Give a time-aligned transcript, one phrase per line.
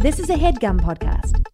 [0.00, 1.44] This is a headgum podcast.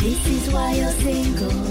[0.00, 1.69] This is why you're single.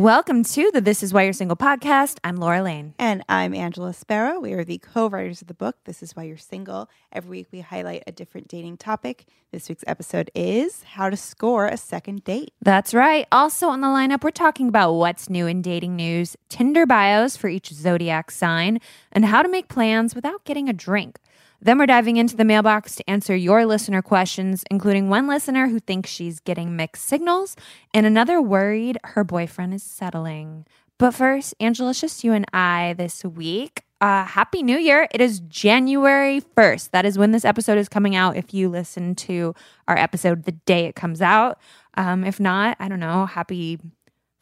[0.00, 2.20] Welcome to the This Is Why You're Single podcast.
[2.24, 2.94] I'm Laura Lane.
[2.98, 4.40] And I'm Angela Sparrow.
[4.40, 5.76] We are the co writers of the book.
[5.84, 6.88] This is why you're single.
[7.12, 9.26] Every week we highlight a different dating topic.
[9.52, 12.54] This week's episode is how to score a second date.
[12.62, 13.26] That's right.
[13.30, 17.48] Also on the lineup, we're talking about what's new in dating news, Tinder bios for
[17.48, 18.80] each zodiac sign,
[19.12, 21.18] and how to make plans without getting a drink.
[21.62, 25.78] Then we're diving into the mailbox to answer your listener questions, including one listener who
[25.78, 27.54] thinks she's getting mixed signals
[27.92, 30.66] and another worried her boyfriend is settling.
[30.98, 33.82] But first, Angela, it's just you and I this week.
[34.00, 35.06] Uh, Happy New Year.
[35.12, 36.90] It is January 1st.
[36.92, 38.36] That is when this episode is coming out.
[38.36, 39.54] If you listen to
[39.86, 41.58] our episode the day it comes out.
[41.98, 43.26] Um, if not, I don't know.
[43.26, 43.78] Happy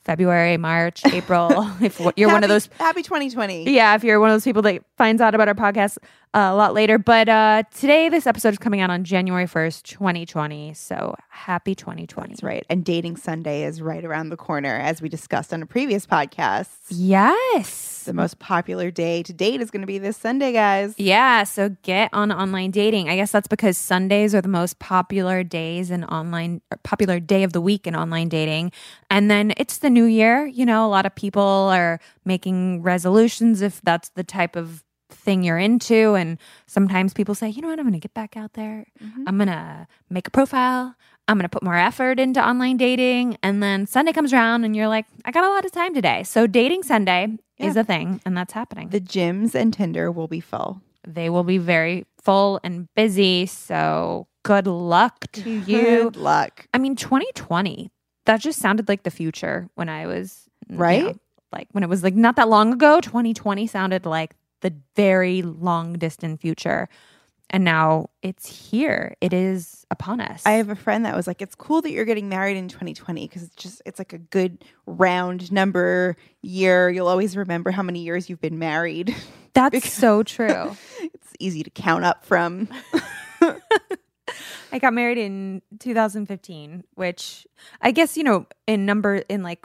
[0.05, 1.71] February, March, April.
[1.83, 3.69] if you're one of those Happy 2020.
[3.71, 5.99] yeah, if you're one of those people that finds out about our podcast
[6.35, 6.99] a lot later.
[6.99, 10.75] But uh, today, this episode is coming out on January 1st, 2020.
[10.75, 12.29] So happy 2020.
[12.29, 12.65] That's right.
[12.69, 16.69] And Dating Sunday is right around the corner, as we discussed on a previous podcast.
[16.91, 18.05] Yes.
[18.05, 20.95] The most popular day to date is going to be this Sunday, guys.
[20.97, 23.09] Yeah, so get on online dating.
[23.09, 27.43] I guess that's because Sundays are the most popular days in online, or popular day
[27.43, 28.73] of the week in online dating.
[29.11, 30.47] And then it's the new year.
[30.47, 34.85] You know, a lot of people are making resolutions if that's the type of
[35.19, 36.15] thing you're into.
[36.15, 38.87] And sometimes people say, you know what, I'm going to get back out there.
[39.03, 39.25] Mm-hmm.
[39.27, 40.95] I'm going to make a profile.
[41.27, 43.37] I'm going to put more effort into online dating.
[43.43, 46.23] And then Sunday comes around and you're like, I got a lot of time today.
[46.23, 50.41] So dating Sunday is a thing, and that's happening The gyms and Tinder will be
[50.41, 50.81] full.
[51.07, 53.47] they will be very full and busy.
[53.47, 55.83] So good luck to you.
[56.05, 56.67] Good luck.
[56.73, 57.91] I mean, 2020,
[58.27, 61.03] that just sounded like the future when I was, you Right?
[61.03, 61.15] know,
[61.53, 65.95] like when it was like not that long ago, 2020 sounded like the very long
[65.95, 66.89] distant future.
[67.51, 69.17] And now it's here.
[69.23, 70.43] It is upon us.
[70.45, 73.27] I have a friend that was like, "It's cool that you're getting married in 2020
[73.27, 76.91] because it's just it's like a good round number year.
[76.91, 79.17] You'll always remember how many years you've been married.
[79.55, 80.77] That's so true.
[81.01, 82.69] it's easy to count up from.
[84.71, 87.47] I got married in 2015, which
[87.81, 89.65] I guess, you know, in number, in like,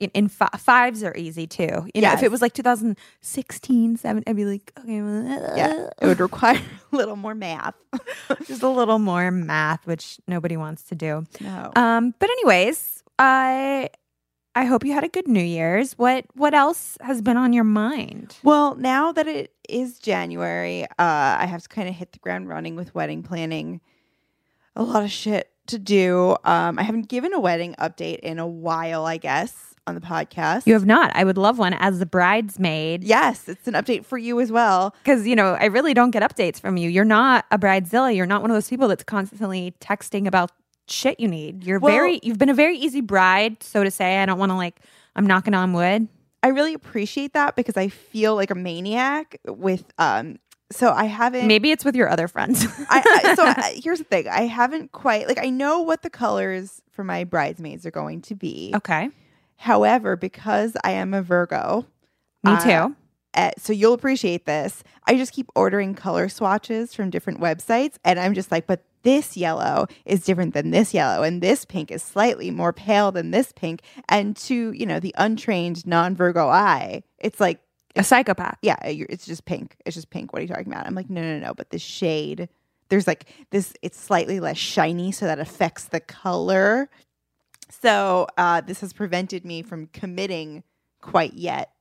[0.00, 1.86] in, in fi- fives are easy too.
[1.94, 6.06] You know, if it was like 2016, 7, I'd be like, okay, well, Yeah, it
[6.06, 6.60] would require
[6.92, 7.74] a little more math.
[8.46, 11.26] just a little more math, which nobody wants to do.
[11.40, 11.72] No.
[11.76, 13.90] Um, but anyways, I
[14.54, 15.92] I hope you had a good New Year's.
[15.98, 18.36] What what else has been on your mind?
[18.42, 22.48] Well, now that it is January, uh, I have to kind of hit the ground
[22.48, 23.80] running with wedding planning.
[24.74, 26.36] A lot of shit to do.
[26.44, 30.66] Um, I haven't given a wedding update in a while, I guess, on the podcast.
[30.66, 31.10] You have not.
[31.14, 33.02] I would love one as the bridesmaid.
[33.04, 34.94] yes, it's an update for you as well.
[35.02, 36.88] because you know I really don't get updates from you.
[36.88, 38.14] You're not a bridezilla.
[38.14, 40.52] You're not one of those people that's constantly texting about
[40.88, 41.64] shit you need.
[41.64, 42.20] You're Well- very.
[42.22, 44.18] You've been a very easy bride, so to say.
[44.22, 44.80] I don't want to like.
[45.16, 46.08] I'm knocking on wood.
[46.42, 49.84] I really appreciate that because I feel like a maniac with.
[49.98, 50.38] Um,
[50.70, 51.46] so I haven't.
[51.48, 52.64] Maybe it's with your other friends.
[52.90, 56.10] I, I, so I, here's the thing: I haven't quite like I know what the
[56.10, 58.72] colors for my bridesmaids are going to be.
[58.76, 59.08] okay,
[59.58, 61.86] However, because I am a Virgo,
[62.44, 62.96] me Uh, too.
[63.34, 64.82] uh, so you'll appreciate this.
[65.06, 69.36] I just keep ordering color swatches from different websites, and I'm just like, but this
[69.36, 73.52] yellow is different than this yellow, and this pink is slightly more pale than this
[73.52, 73.82] pink.
[74.08, 77.60] And to you know the untrained non Virgo eye, it's like,
[77.96, 78.58] a psychopath.
[78.62, 79.76] yeah, it's just pink.
[79.84, 80.32] It's just pink.
[80.32, 80.86] What are you talking about?
[80.86, 81.52] I'm like, no, no, no.
[81.54, 82.48] But the shade,
[82.90, 83.72] there's like this.
[83.82, 86.88] It's slightly less shiny, so that affects the color.
[87.70, 90.62] So uh, this has prevented me from committing
[91.00, 91.72] quite yet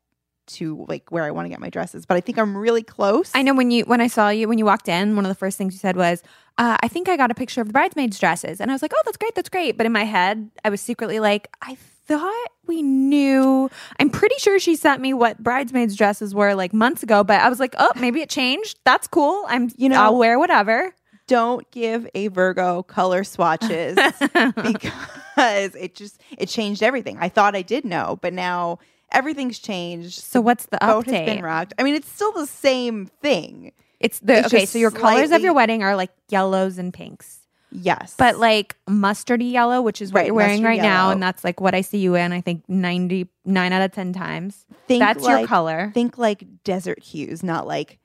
[0.47, 2.05] to like where I want to get my dresses.
[2.05, 3.31] But I think I'm really close.
[3.35, 5.35] I know when you when I saw you when you walked in, one of the
[5.35, 6.23] first things you said was,
[6.57, 8.93] uh, "I think I got a picture of the bridesmaids' dresses," and I was like,
[8.95, 12.47] "Oh, that's great, that's great." But in my head, I was secretly like, "I thought
[12.65, 13.69] we knew."
[13.99, 17.49] I'm pretty sure she sent me what bridesmaids' dresses were like months ago, but I
[17.49, 18.79] was like, "Oh, maybe it changed.
[18.85, 19.43] That's cool.
[19.49, 20.93] I'm You know- I'll wear whatever."
[21.27, 23.95] Don't give a Virgo color swatches
[24.63, 27.17] because it just it changed everything.
[27.19, 28.79] I thought I did know, but now
[29.11, 30.19] everything's changed.
[30.21, 31.43] So what's the boat has been update?
[31.43, 31.73] rocked.
[31.77, 33.73] I mean, it's still the same thing.
[33.99, 34.65] It's the It's okay.
[34.65, 37.39] So your colors of your wedding are like yellows and pinks.
[37.69, 41.43] Yes, But like mustardy yellow, which is what Right, you're wearing right now, and that's
[41.43, 42.31] like what I see you in.
[42.31, 44.65] I think ninety nine out of ten times.
[44.87, 45.91] Think that's your color.
[45.93, 47.99] think like desert hues, not like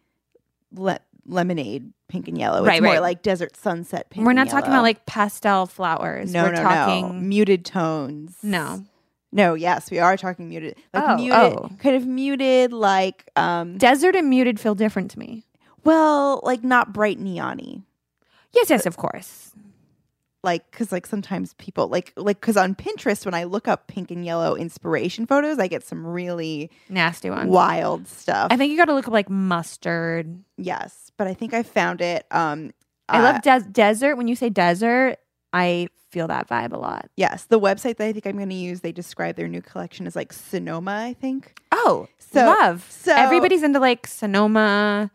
[0.75, 2.59] le- lemonade pink and yellow.
[2.59, 3.01] It's Right, more right.
[3.03, 4.27] like desert sunset pink.
[4.27, 6.33] We're not talking about like pastel flowers.
[6.33, 8.37] no, We're no, talking no, muted tones.
[8.43, 8.85] no.
[9.35, 10.77] No, yes, we are talking muted.
[10.93, 11.71] Like Oh, muted, oh.
[11.79, 15.47] kind of muted, like um, Desert and muted feel different to me.
[15.85, 17.81] well, like not bright neon-y.
[18.53, 19.53] Yes, yes, of course.
[20.45, 24.11] like because like sometimes people like like because on pinterest when i look up pink
[24.11, 28.77] and yellow inspiration photos i get some really Nasty ones, wild stuff I think you
[28.77, 30.43] got to look up like mustard.
[30.59, 32.73] yes but i think i found it um
[33.09, 34.17] I uh, love des- desert.
[34.17, 35.17] When you say desert,
[35.53, 37.09] I feel that vibe a lot.
[37.17, 40.07] yes the website that i think i'm going to use they describe their new collection
[40.07, 42.87] as like sonoma i think Oh, So- love.
[42.91, 45.11] so- Everybody's into like Sonoma,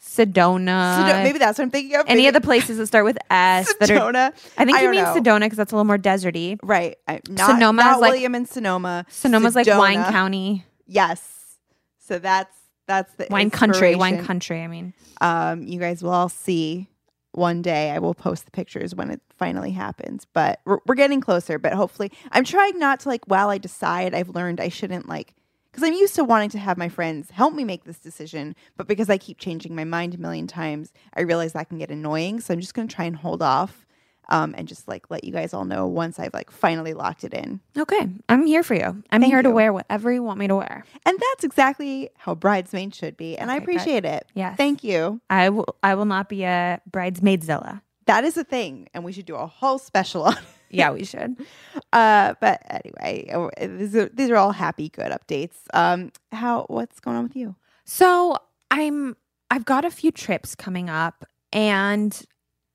[0.00, 0.98] Sedona.
[1.04, 3.18] Sedo- maybe that's what i'm thinking of any Maybe of the places that start with
[3.30, 3.94] S that are.
[4.12, 4.32] Sedona.
[4.56, 5.14] I think I you mean know.
[5.14, 6.58] Sedona because that's a little more deserty.
[6.62, 11.56] right I, not, Sonoma not is like- william and sonoma Sonoma's like wine county, yes
[11.98, 12.54] so that's
[12.86, 14.62] that's the wine country, wine country.
[14.62, 16.88] I mean, um, you guys will all see
[17.32, 17.90] one day.
[17.90, 21.58] I will post the pictures when it finally happens, but we're, we're getting closer.
[21.58, 23.24] But hopefully, I'm trying not to like.
[23.26, 25.34] While I decide, I've learned I shouldn't like
[25.76, 28.86] because I'm used to wanting to have my friends help me make this decision, but
[28.86, 32.40] because I keep changing my mind a million times, I realize that can get annoying.
[32.40, 33.85] So I'm just going to try and hold off.
[34.28, 37.32] Um, and just like let you guys all know once I've like finally locked it
[37.32, 37.60] in.
[37.78, 38.82] okay, I'm here for you.
[39.10, 39.54] I'm Thank here to you.
[39.54, 40.84] wear whatever you want me to wear.
[41.04, 43.38] And that's exactly how bridesmaids should be.
[43.38, 43.76] And I Okay, good.
[43.76, 44.26] appreciate it.
[44.34, 44.56] Yes.
[44.56, 45.20] Thank you.
[45.30, 45.76] I will.
[45.82, 47.82] I will not be a bridesmaidzilla.
[48.06, 48.88] That is a thing.
[48.94, 50.38] And we should do a whole special on it.
[50.68, 51.36] Yeah, we should.
[51.92, 53.48] Uh, but anyway, uh,
[53.78, 55.54] these are these are all happy, good updates.
[55.72, 57.54] Um, how what's going on with you?
[57.84, 58.36] So
[58.72, 59.16] I'm
[59.50, 62.20] I've got a few trips coming up and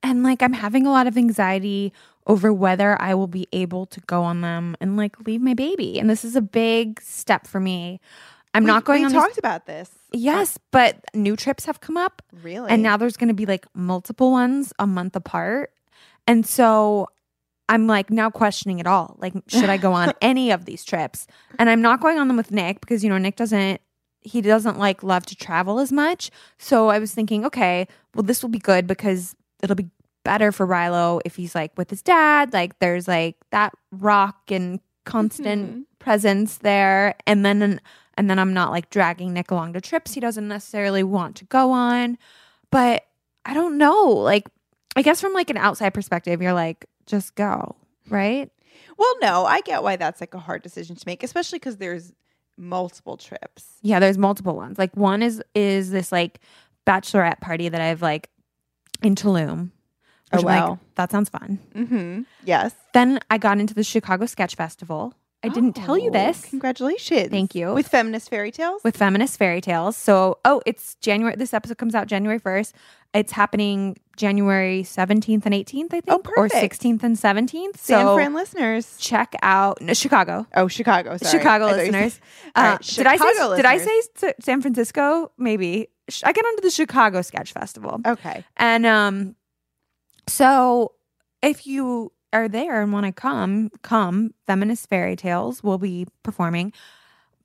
[0.03, 1.94] and like I'm having a lot of anxiety
[2.27, 6.00] over whether I will be able to go on them and like leave my baby.
[6.00, 8.00] And this is a big step for me.
[8.53, 9.89] I'm We- not going We on talked about this.
[10.12, 12.69] Yes, but new trips have come up Really?
[12.69, 15.71] and now there's going to be like multiple ones a month apart.
[16.27, 17.07] And so
[17.69, 19.15] I'm like now questioning it all.
[19.19, 21.25] Like, should I go on any of these trips?
[21.57, 23.80] And I'm not going on them with Nick because, you know, Nick doesn't,
[24.19, 26.30] he doesn't like love to travel as much.
[26.59, 29.89] So I was thinking, okay, well, this will be good because it'll be
[30.23, 32.53] better for Rilo if he's like with his dad.
[32.53, 35.85] Like, there's like that rock and constant Mhm.
[35.99, 37.15] presence there.
[37.25, 37.79] And then,
[38.17, 41.45] and then I'm not like dragging Nick along to trips he doesn't necessarily want to
[41.45, 42.17] go on.
[42.69, 43.05] But
[43.45, 44.09] I don't know.
[44.09, 44.47] Like,
[44.95, 47.75] I guess from like an outside perspective, you're like, just go,
[48.09, 48.49] right?
[48.97, 52.13] well, no, I get why that's like a hard decision to make, especially because there's
[52.57, 53.65] multiple trips.
[53.81, 54.77] Yeah, there's multiple ones.
[54.77, 56.39] Like one is is this like
[56.85, 58.29] bachelorette party that I've like
[59.01, 59.71] in Tulum.
[60.33, 60.80] Oh, which like, wow.
[60.95, 61.59] that sounds fun.
[61.75, 62.21] Mm-hmm.
[62.45, 62.74] Yes.
[62.94, 65.13] Then I got into the Chicago Sketch Festival.
[65.44, 67.30] I didn't tell you Oh, this Congratulations.
[67.31, 67.74] Thank you.
[67.74, 68.83] With feminist fairy tales.
[68.83, 69.98] with Feminist Fairy Tales.
[69.98, 71.36] So, oh, it's January.
[71.36, 72.74] This episode comes out January 1st.
[73.15, 77.75] It's happening January 17th and 18th, I think, Oh, or 16th and 17th.
[77.77, 78.95] San so Fran listeners.
[79.00, 80.45] check out no, Chicago.
[80.56, 81.18] Oh, Chicago.
[81.18, 81.31] Sorry.
[81.39, 82.19] Chicago you said- listeners.
[82.56, 84.01] Uh, right, did I say Chicago did I say
[84.42, 85.31] San Francisco?
[85.39, 85.88] Maybe
[86.23, 88.43] I get onto the Chicago Sketch Festival, Okay.
[88.57, 89.35] and um,
[90.27, 90.93] so
[91.41, 94.33] if you are there and want to come, come.
[94.47, 96.71] Feminist Fairy Tales will be performing,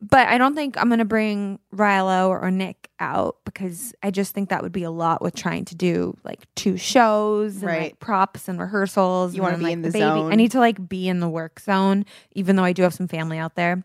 [0.01, 4.51] but I don't think I'm gonna bring Rilo or, Nick out because I just think
[4.51, 7.83] that would be a lot with trying to do like two shows and Right.
[7.85, 9.35] like props and rehearsals.
[9.35, 10.01] You wanna be like, in the baby.
[10.01, 10.33] zone.
[10.33, 13.09] I need to like be in the work zone, even though I do have some
[13.09, 13.83] family out there.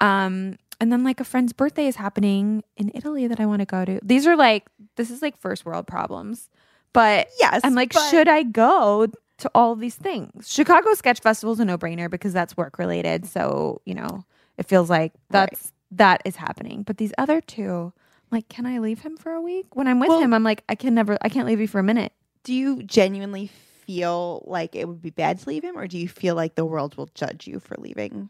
[0.00, 3.66] Um, and then like a friend's birthday is happening in Italy that I want to
[3.66, 4.00] go to.
[4.02, 6.50] These are like this is like first world problems.
[6.92, 7.60] But Yes.
[7.64, 9.06] I'm like, but- should I go
[9.38, 10.50] to all these things?
[10.52, 13.24] Chicago Sketch Festival is a no brainer because that's work related.
[13.26, 14.24] So, you know,
[14.58, 16.82] it feels like that's that is happening.
[16.82, 17.92] But these other two,
[18.32, 19.76] like, can I leave him for a week?
[19.76, 21.78] When I'm with Well- him, I'm like, I can never I can't leave you for
[21.78, 22.12] a minute.
[22.44, 23.46] do you genuinely
[23.86, 26.64] feel like it would be bad to leave him, or do you feel like the
[26.64, 28.28] world will judge you for leaving?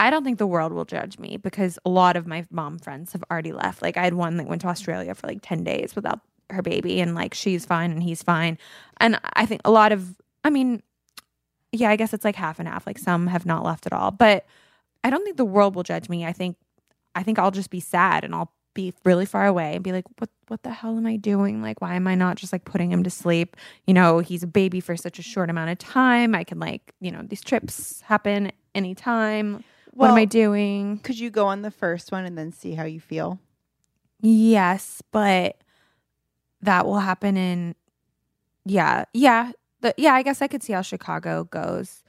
[0.00, 3.12] I don't think the world will judge me because a lot of my mom friends
[3.12, 3.82] have already left.
[3.82, 7.02] Like I had one that went to Australia for like 10 days without her baby
[7.02, 8.56] and like she's fine and he's fine.
[8.98, 10.82] And I think a lot of I mean
[11.70, 12.86] yeah, I guess it's like half and half.
[12.86, 14.46] Like some have not left at all, but
[15.04, 16.24] I don't think the world will judge me.
[16.24, 16.56] I think
[17.14, 20.06] I think I'll just be sad and I'll be really far away and be like
[20.18, 21.60] what what the hell am I doing?
[21.60, 23.54] Like why am I not just like putting him to sleep?
[23.86, 26.34] You know, he's a baby for such a short amount of time.
[26.34, 29.62] I can like, you know, these trips happen anytime.
[29.92, 30.98] What am I doing?
[30.98, 33.38] Could you go on the first one and then see how you feel?
[34.20, 35.56] Yes, but
[36.62, 37.74] that will happen in
[38.64, 39.52] yeah, yeah.
[39.80, 42.02] The, yeah, I guess I could see how Chicago goes.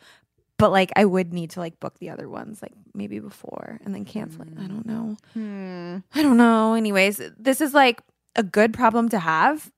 [0.58, 3.96] But like I would need to like book the other ones like maybe before and
[3.96, 4.54] then cancel it.
[4.60, 5.18] I don't know.
[5.34, 5.98] Hmm.
[6.14, 6.74] I don't know.
[6.76, 8.02] Anyways, this is like
[8.36, 9.72] a good problem to have.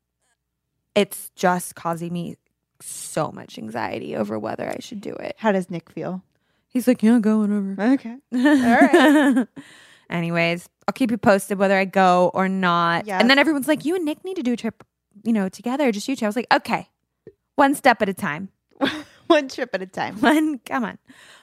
[0.94, 2.36] It's just causing me
[2.82, 5.36] so much anxiety over whether I should do it.
[5.38, 6.22] How does Nick feel?
[6.74, 7.94] He's like, yeah, go whenever.
[7.94, 8.18] Okay.
[8.32, 9.48] right.
[10.10, 13.06] Anyways, I'll keep you posted whether I go or not.
[13.06, 13.22] Yes.
[13.22, 14.84] And then everyone's like, you and Nick need to do a trip,
[15.24, 16.26] you know, together, just you two.
[16.26, 16.90] I was like, okay,
[17.56, 18.50] one step at a time.
[19.28, 20.16] One trip at a time.
[20.20, 20.98] One, come on.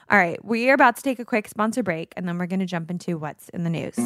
[0.09, 2.59] All right, we are about to take a quick sponsor break and then we're going
[2.59, 3.97] to jump into what's in the news.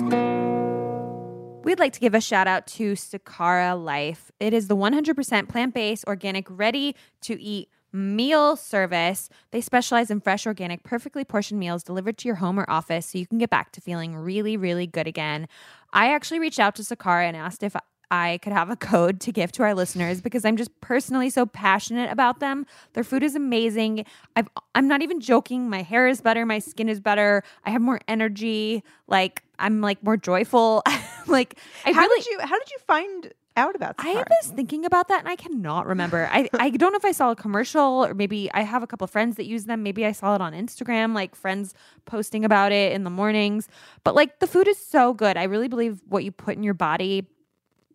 [1.63, 4.31] We'd like to give a shout out to Sakara Life.
[4.39, 9.29] It is the 100% plant based, organic, ready to eat meal service.
[9.51, 13.17] They specialize in fresh, organic, perfectly portioned meals delivered to your home or office so
[13.17, 15.47] you can get back to feeling really, really good again.
[15.93, 17.75] I actually reached out to Sakara and asked if
[18.11, 21.45] I could have a code to give to our listeners because I'm just personally so
[21.45, 22.65] passionate about them.
[22.93, 24.05] Their food is amazing.
[24.35, 25.69] I've, I'm not even joking.
[25.69, 26.45] My hair is better.
[26.45, 27.43] My skin is better.
[27.63, 28.83] I have more energy.
[29.07, 30.83] Like I'm like more joyful.
[31.27, 34.85] like I how really, did you how did you find out about I was thinking
[34.85, 36.29] about that and I cannot remember.
[36.31, 39.07] I, I don't know if I saw a commercial or maybe I have a couple
[39.07, 39.83] friends that use them.
[39.83, 41.73] Maybe I saw it on Instagram, like friends
[42.05, 43.67] posting about it in the mornings.
[44.03, 45.37] But like the food is so good.
[45.37, 47.27] I really believe what you put in your body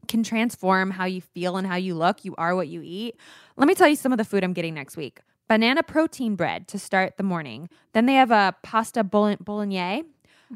[0.08, 2.24] can transform how you feel and how you look.
[2.24, 3.16] You are what you eat.
[3.56, 5.20] Let me tell you some of the food I'm getting next week.
[5.48, 7.68] Banana protein bread to start the morning.
[7.92, 10.04] Then they have a pasta bolognese,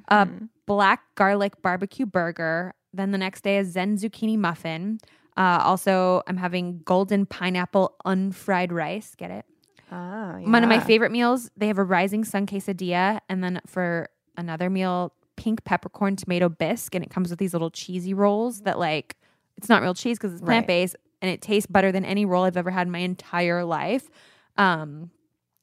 [0.09, 0.45] a mm-hmm.
[0.67, 2.75] black garlic barbecue burger.
[2.95, 4.99] Then the next day, is zen zucchini muffin.
[5.37, 9.15] Uh, also, I'm having golden pineapple unfried rice.
[9.17, 9.45] Get it?
[9.91, 13.21] Ah, One of my favorite meals, they have a rising sun quesadilla.
[13.29, 16.95] And then for another meal, pink peppercorn tomato bisque.
[16.95, 19.17] And it comes with these little cheesy rolls that, like,
[19.57, 22.45] it's not real cheese because it's plant based and it tastes better than any roll
[22.45, 24.11] I've ever had in my entire life.
[24.57, 25.11] Um,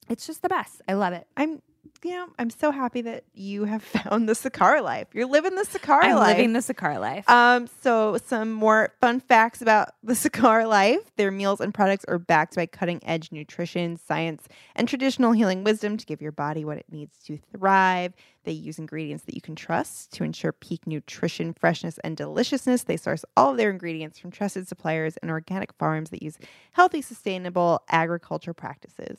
[0.08, 0.82] it's just the best.
[0.88, 1.26] I love it.
[1.36, 1.62] I'm
[2.04, 5.08] you know, I'm so happy that you have found the Sakara life.
[5.12, 6.36] You're living the Sakara I'm life.
[6.36, 7.28] living the Sakara life.
[7.28, 11.14] Um, so some more fun facts about the Sakara life.
[11.16, 15.96] Their meals and products are backed by cutting edge nutrition, science, and traditional healing wisdom
[15.96, 18.14] to give your body what it needs to thrive.
[18.44, 22.82] They use ingredients that you can trust to ensure peak nutrition, freshness, and deliciousness.
[22.82, 26.38] They source all of their ingredients from trusted suppliers and organic farms that use
[26.72, 29.18] healthy, sustainable agriculture practices.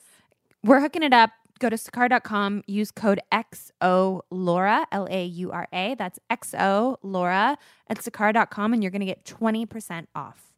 [0.63, 1.31] We're hooking it up.
[1.59, 5.95] Go to Sakara.com, use code XO Laura, L A U R A.
[5.95, 7.57] That's XO Laura
[7.87, 10.51] at Sakara.com, and you're going to get 20% off.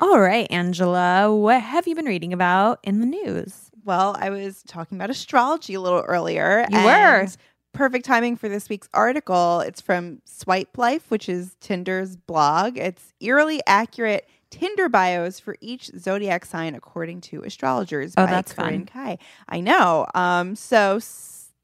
[0.00, 3.70] All right, Angela, what have you been reading about in the news?
[3.84, 6.66] Well, I was talking about astrology a little earlier.
[6.70, 7.26] You were.
[7.72, 9.60] Perfect timing for this week's article.
[9.60, 12.78] It's from Swipe Life, which is Tinder's blog.
[12.78, 18.14] It's eerily accurate Tinder bios for each zodiac sign according to astrologers.
[18.16, 19.16] Oh, by that's Corinne fun.
[19.16, 19.18] Kai.
[19.48, 20.06] I know.
[20.14, 21.00] Um, so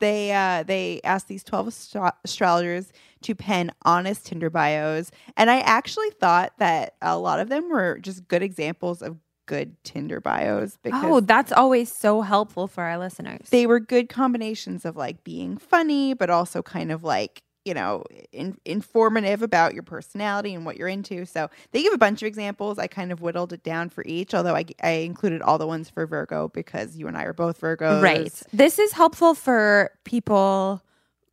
[0.00, 5.60] they uh, they asked these twelve astro- astrologers to pen honest Tinder bios, and I
[5.60, 10.76] actually thought that a lot of them were just good examples of good Tinder bios
[10.82, 13.48] because Oh, that's always so helpful for our listeners.
[13.50, 18.04] they were good combinations of like being funny, but also kind of like you know
[18.32, 21.24] in, informative about your personality and what you're into.
[21.26, 22.78] So they give a bunch of examples.
[22.78, 25.88] I kind of whittled it down for each, although I, I included all the ones
[25.90, 28.02] for Virgo because you and I are both Virgos.
[28.02, 28.42] Right.
[28.52, 30.82] This is helpful for people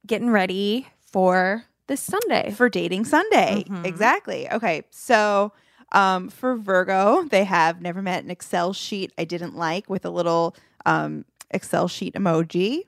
[0.06, 2.52] getting ready for this Sunday.
[2.56, 3.64] for dating Sunday.
[3.68, 3.86] Mhm.
[3.86, 4.50] Exactly.
[4.52, 4.84] Okay.
[4.92, 5.52] So
[5.92, 10.12] um, for Virgo, they have never met an Excel sheet I didn't like with a
[10.12, 10.56] little
[10.86, 12.84] um, Excel sheet emoji.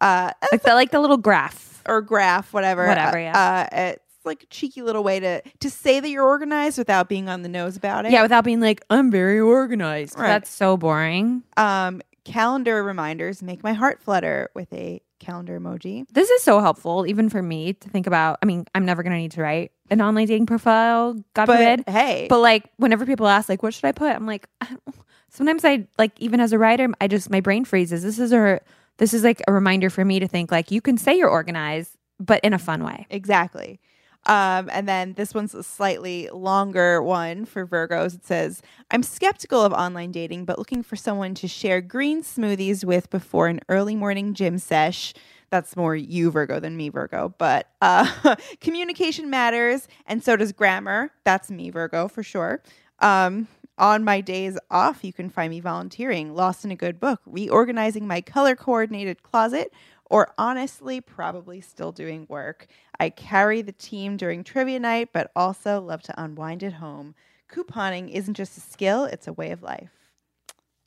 [0.00, 1.73] Uh, like the like the little graph.
[1.86, 2.86] Or graph, whatever.
[2.86, 3.66] Whatever, Uh, yeah.
[3.72, 7.28] Uh, it's like a cheeky little way to to say that you're organized without being
[7.28, 8.12] on the nose about it.
[8.12, 10.18] Yeah, without being like, I'm very organized.
[10.18, 10.28] Right.
[10.28, 11.42] That's so boring.
[11.56, 16.06] Um, calendar reminders make my heart flutter with a calendar emoji.
[16.12, 18.38] This is so helpful, even for me to think about.
[18.42, 21.84] I mean, I'm never gonna need to write an online dating profile, God But forbid.
[21.88, 24.14] hey, But like, whenever people ask, like, what should I put?
[24.14, 24.80] I'm like, I don't,
[25.28, 28.02] sometimes I like, even as a writer, I just my brain freezes.
[28.02, 28.60] This is a
[28.98, 31.96] this is like a reminder for me to think like you can say you're organized,
[32.18, 33.06] but in a fun way.
[33.10, 33.80] Exactly.
[34.26, 38.14] Um, and then this one's a slightly longer one for Virgos.
[38.14, 42.84] It says, I'm skeptical of online dating, but looking for someone to share green smoothies
[42.84, 45.12] with before an early morning gym sesh.
[45.50, 47.34] That's more you, Virgo, than me, Virgo.
[47.36, 51.12] But uh, communication matters, and so does grammar.
[51.24, 52.62] That's me, Virgo, for sure.
[53.00, 53.46] Um,
[53.78, 58.06] on my days off, you can find me volunteering, lost in a good book, reorganizing
[58.06, 59.72] my color coordinated closet,
[60.10, 62.66] or honestly, probably still doing work.
[63.00, 67.14] I carry the team during trivia night, but also love to unwind at home.
[67.52, 69.90] Couponing isn't just a skill, it's a way of life.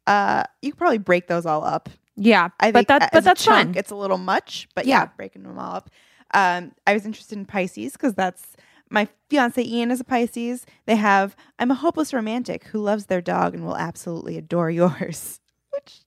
[0.05, 1.89] Uh, you could probably break those all up.
[2.15, 3.77] Yeah, I but think that but that's chunk, fun.
[3.77, 5.09] It's a little much, but yeah, Yeah.
[5.17, 5.89] breaking them all up.
[6.33, 8.55] Um, I was interested in Pisces because that's
[8.89, 10.65] my fiance Ian is a Pisces.
[10.85, 15.39] They have I'm a hopeless romantic who loves their dog and will absolutely adore yours.
[15.71, 16.01] Which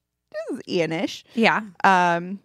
[0.51, 1.23] is Ianish.
[1.33, 1.61] Yeah.
[1.83, 2.39] Um,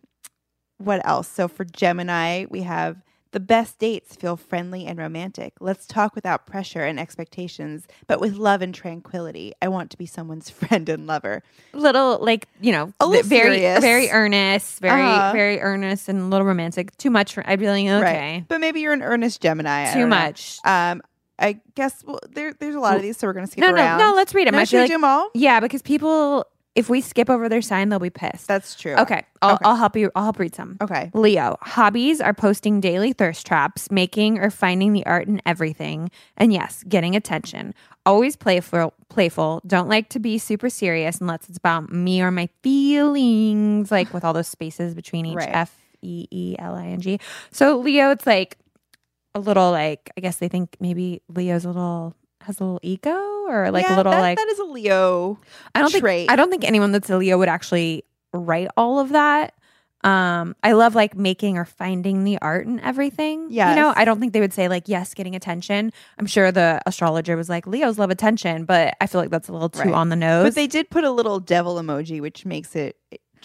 [0.79, 1.29] what else?
[1.29, 3.03] So for Gemini, we have
[3.37, 5.53] the best dates feel friendly and romantic.
[5.61, 9.53] Let's talk without pressure and expectations, but with love and tranquility.
[9.61, 11.43] I want to be someone's friend and lover.
[11.75, 13.81] Little like, you know, A little very serious.
[13.81, 15.33] very earnest, very Uh-huh.
[15.35, 16.97] very earnest and a little romantic.
[16.97, 18.01] Too much for I'd be like, okay.
[18.01, 18.45] Right.
[18.49, 19.93] But maybe you're an earnest Gemini.
[19.93, 20.17] Too don't know.
[20.17, 20.59] much.
[20.65, 21.03] Um,
[21.39, 23.75] I guess well, there, there's a lot of these, so we're gonna skip No, no,
[23.75, 23.99] around.
[23.99, 24.55] no, let's read them.
[24.55, 25.29] No, I should like, do them all?
[25.35, 28.47] yeah, because people if we skip over their sign, they'll be pissed.
[28.47, 28.95] That's true.
[28.95, 29.25] okay.
[29.43, 29.63] I'll Okay.
[29.65, 30.77] I'll help you I'll help read some.
[30.81, 31.11] Okay.
[31.15, 36.53] Leo, hobbies are posting daily thirst traps, making or finding the art in everything, and
[36.53, 37.75] yes, getting attention.
[38.05, 39.63] Always playful, playful.
[39.67, 44.25] Don't like to be super serious unless it's about me or my feelings, like with
[44.25, 45.49] all those spaces between each Right.
[45.51, 47.19] F E E L I N G.
[47.51, 48.59] So Leo, it's like
[49.35, 52.15] a little like I guess they think maybe Leo's a little
[52.47, 53.15] has a little ego
[53.49, 55.39] or like Yeah, a little that- like that is a Leo.
[55.75, 56.03] I don't trait.
[56.29, 59.55] think I don't think anyone that's a Leo would actually write all of that.
[60.05, 63.49] Um, I love like making or finding the art and everything.
[63.51, 65.93] Yeah, you know, I don't think they would say like yes, getting attention.
[66.19, 69.53] I'm sure the astrologer was like Leos love attention, but I feel like that's a
[69.53, 69.95] little too Right.
[69.95, 70.45] on the nose.
[70.45, 72.97] But they did put a little devil emoji, which makes it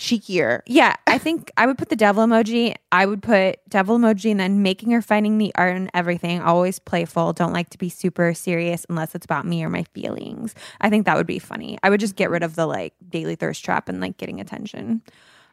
[0.02, 0.62] cheekier.
[0.66, 2.76] yeah, I think I would put the devil emoji.
[2.92, 6.42] I would put devil emoji and then making or finding the art and everything.
[6.42, 7.34] Always playful.
[7.34, 10.56] Don't like to be super serious unless it's about me or my feelings.
[10.82, 11.78] I think that would be funny.
[11.84, 15.04] I would just get rid of the like daily thirst trap and like getting attention.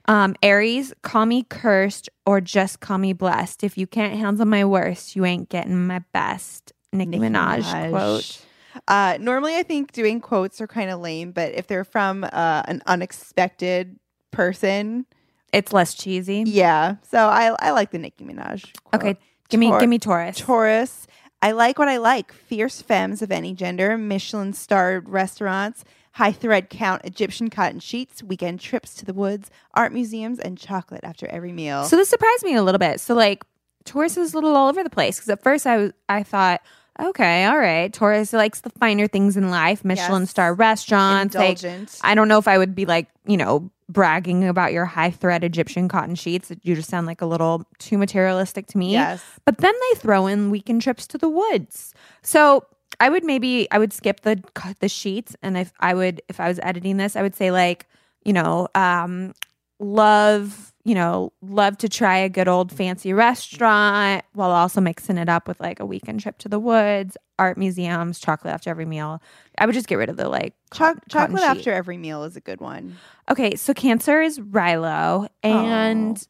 [0.07, 3.63] Um, Aries, call me cursed or just call me blessed.
[3.63, 6.73] If you can't handle my worst, you ain't getting my best.
[6.91, 7.91] Nicki, Nicki Minaj, Minaj.
[7.91, 8.45] quote.
[8.87, 12.63] Uh, normally, I think doing quotes are kind of lame, but if they're from uh,
[12.67, 13.99] an unexpected
[14.39, 15.05] person,
[15.53, 16.45] It's less cheesy.
[16.47, 16.97] yeah.
[17.11, 18.73] So I I like the Nicki Minaj.
[18.85, 18.95] Quote.
[19.03, 19.17] Okay,
[19.49, 20.39] give me Tor- give me Taurus.
[20.39, 21.07] Taurus.
[21.43, 22.33] I like what I like.
[22.33, 28.59] Fierce femmes of any gender, Michelin starred restaurants, high thread count Egyptian cotton sheets, weekend
[28.61, 31.85] trips to the woods, art museums, and chocolate after every meal.
[31.85, 33.01] So this surprised me a little bit.
[33.01, 33.45] So like
[33.85, 36.61] Taurus is a little all over the place because at first I was I thought,
[37.01, 40.31] okay, all right, Taurus likes the finer things in life, Michelin Yes.
[40.31, 41.35] star restaurants.
[41.37, 41.99] Like, Indulgent.
[42.03, 45.45] I don't know if I would be like you know bragging about your high thread
[45.45, 46.53] Egyptian cotton sheets.
[46.63, 48.93] You just sound like a little too materialistic to me.
[48.93, 49.23] yes.
[49.45, 51.95] But then they throw in weekend trips to the woods.
[52.23, 52.67] So
[53.01, 54.43] I would maybe I would skip the
[54.81, 57.87] the sheets, and if I would if I was editing this, I would say like
[58.25, 59.35] you know um,
[59.81, 65.29] love you know love to try a good old fancy restaurant while also mixing it
[65.29, 69.21] up with like a weekend trip to the woods, art museums, chocolate after every meal.
[69.59, 71.47] I would just get rid of the like cotton chocolate sheet.
[71.47, 72.97] after every meal is a good one.
[73.31, 76.27] Okay, so Cancer is Rilo, and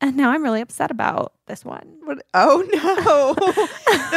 [0.00, 1.96] and now I'm really upset about this one.
[2.04, 2.24] What?
[2.34, 3.34] Oh no,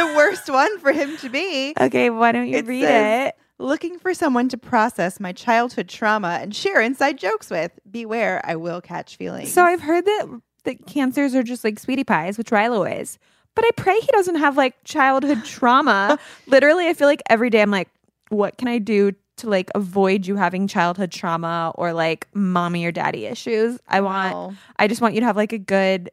[0.06, 1.74] the worst one for him to be.
[1.80, 3.34] Okay, why don't you It read says- it?
[3.62, 7.70] Looking for someone to process my childhood trauma and share inside jokes with.
[7.90, 9.52] Beware, I will catch feelings.
[9.52, 13.18] So I've heard that that cancers are just like sweetie pies, which Rilo is.
[13.54, 16.18] But I pray he doesn't have like childhood trauma.
[16.46, 17.88] Literally, I feel like every day I'm like,
[18.30, 22.92] what can I do to like avoid you having childhood trauma or like mommy or
[22.92, 23.78] daddy issues?
[23.88, 24.54] I want, Wow.
[24.78, 26.10] I just want you to have like a good,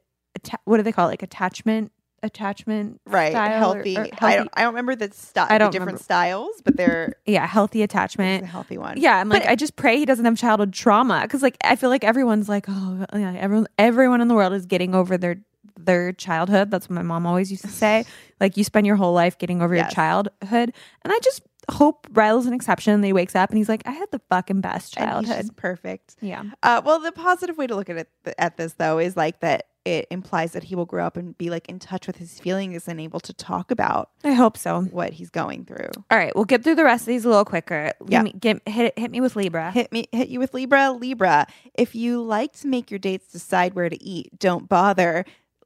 [0.66, 1.12] what do they call it?
[1.12, 1.92] Like attachment,
[2.24, 3.98] attachment, right, style or- healthy.
[3.98, 4.50] or I healthy- don't.
[4.54, 5.48] I don't remember the style.
[5.50, 6.04] I don't different remember.
[6.04, 8.46] styles, but they're yeah, healthy attachment.
[8.46, 8.98] healthy one.
[9.00, 11.76] Yeah, I'm like, But- I just pray he doesn't have childhood trauma because, like, I
[11.76, 15.38] feel like everyone's like, oh, yeah, everyone, everyone in the world is getting over their
[15.82, 16.70] their childhood.
[16.72, 18.06] That's what my mom always used to say.
[18.42, 19.88] Like, you spend your whole life getting over Yes.
[19.88, 22.94] your childhood, and I just hope Rilo's an exception.
[22.94, 25.56] And he wakes up and he's like, I had the fucking best childhood.
[25.58, 26.16] perfect.
[26.22, 29.42] Yeah, Uh, well, the positive way to look at it at this though is like
[29.42, 32.40] that it implies that he will grow up and be like in touch with his
[32.40, 34.82] feelings and able to talk about I hope so.
[34.84, 35.90] what he's going through.
[36.12, 37.94] All right, we'll get through the rest of these a little quicker.
[38.08, 38.24] Yeah.
[38.24, 39.72] me, get, hit hit me with Libra.
[39.72, 40.92] Hit me, hit you with Libra.
[40.92, 41.48] Libra.
[41.74, 45.26] If you like to make your dates decide where to eat, don't bother.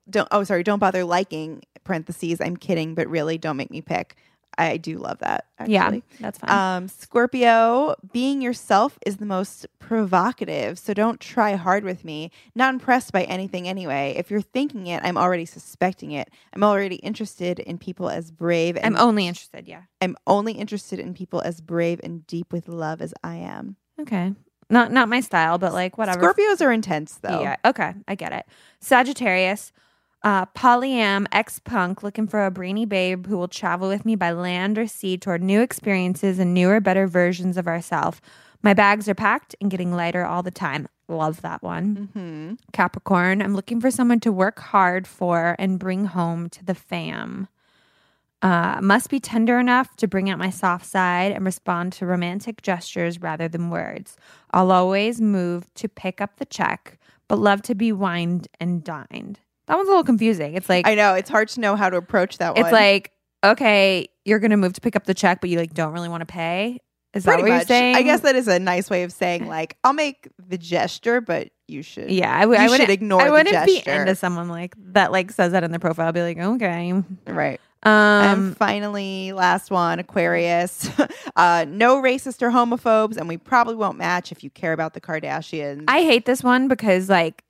[0.09, 0.27] Don't.
[0.31, 0.63] Oh, sorry.
[0.63, 1.63] Don't bother liking.
[1.83, 2.39] Parentheses.
[2.39, 4.15] I'm kidding, but really, don't make me pick.
[4.57, 5.45] I do love that.
[5.59, 5.73] Actually.
[5.73, 6.49] yeah, that's fine.
[6.51, 12.31] Um, Scorpio, being yourself is the most provocative, so don't try hard with me.
[12.55, 14.15] Not impressed by anything anyway.
[14.17, 16.29] If you're thinking it, I'm already suspecting it.
[16.53, 19.67] I'm already interested in people as brave and I'm only interested.
[19.67, 19.83] Yeah.
[20.01, 23.77] I'm only interested in people as brave and deep with love as I am.
[23.99, 24.33] Okay.
[24.69, 26.21] Not not my style, but like whatever.
[26.33, 27.41] Scorpios are intense though.
[27.41, 27.55] Yeah.
[27.65, 27.93] Okay.
[28.07, 28.45] I get it.
[28.79, 29.71] Sagittarius,
[30.23, 34.31] uh, polyam, ex punk, looking for a brainy babe who will travel with me by
[34.31, 38.21] land or sea toward new experiences and newer, better versions of ourselves.
[38.61, 40.87] My bags are packed and getting lighter all the time.
[41.09, 42.09] Love that one.
[42.15, 42.53] Mm-hmm.
[42.71, 47.49] Capricorn, I'm looking for someone to work hard for and bring home to the fam.
[48.41, 52.61] Uh, must be tender enough to bring out my soft side and respond to romantic
[52.61, 54.17] gestures rather than words.
[54.51, 59.39] I'll always move to pick up the check, but love to be wined and dined.
[59.67, 60.55] That one's a little confusing.
[60.55, 62.63] It's like I know it's hard to know how to approach that one.
[62.65, 63.11] it's like
[63.43, 66.21] okay, you're gonna move to pick up the check, but you like don't really want
[66.21, 66.79] to pay.
[67.13, 67.59] Is pretty that what much.
[67.61, 67.95] you're saying?
[67.95, 71.49] I guess that is a nice way of saying like I'll make the gesture, but
[71.67, 72.09] you should.
[72.11, 75.11] Yeah, I, w- You I wouldn't ignore I the wouldn't be into someone like that.
[75.11, 76.07] Like says that in their profile.
[76.07, 77.03] I'll be like, okay.
[77.27, 77.59] Right.
[77.83, 80.89] Um, and finally, last one, Aquarius.
[81.35, 85.01] uh, no racist or homophobes, and we probably won't match if you care about the
[85.01, 85.83] Kardashians.
[85.87, 87.43] I hate this one because like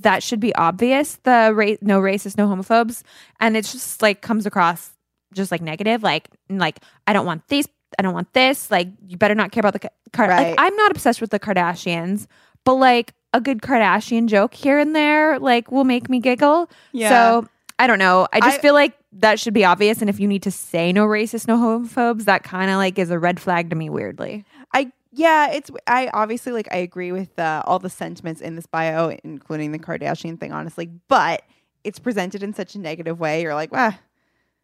[0.00, 1.16] that should be obvious.
[1.22, 3.02] The ra- no racist, no homophobes,
[3.40, 4.90] and it's just like comes across
[5.32, 6.02] just like negative.
[6.02, 7.66] Like like I don't want these.
[7.98, 8.70] I don't want this.
[8.70, 10.50] Like you better not care about the Kar- Right.
[10.50, 12.26] Like I'm not obsessed with the Kardashians,
[12.64, 16.70] but like a good Kardashian joke here and there like will make me giggle.
[16.92, 17.08] Yeah.
[17.08, 17.48] So
[17.78, 18.26] I don't know.
[18.32, 20.00] I just I- feel like that should be obvious.
[20.02, 23.10] And if you need to say no racist, no homophobes, that kind of like is
[23.10, 23.88] a red flag to me.
[23.88, 24.44] Weirdly.
[24.74, 28.66] I yeah, it's I obviously like I agree with uh, all the sentiments in this
[28.66, 30.86] bio, including the Kardashian thing, honestly.
[31.08, 31.42] But
[31.84, 33.42] it's presented in such a negative way.
[33.42, 33.98] You're like, ah,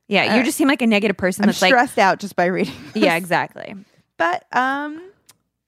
[0.08, 1.44] Yeah, you Uh, just seem like a negative person.
[1.44, 2.74] I'm that's like, stressed out just by reading.
[2.94, 3.74] yeah, exactly.
[4.18, 5.10] but um,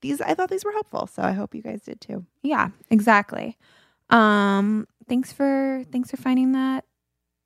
[0.01, 2.25] these I thought these were helpful, so I hope you guys did too.
[2.43, 3.57] Yeah, exactly.
[4.09, 6.85] Um, thanks for thanks for finding that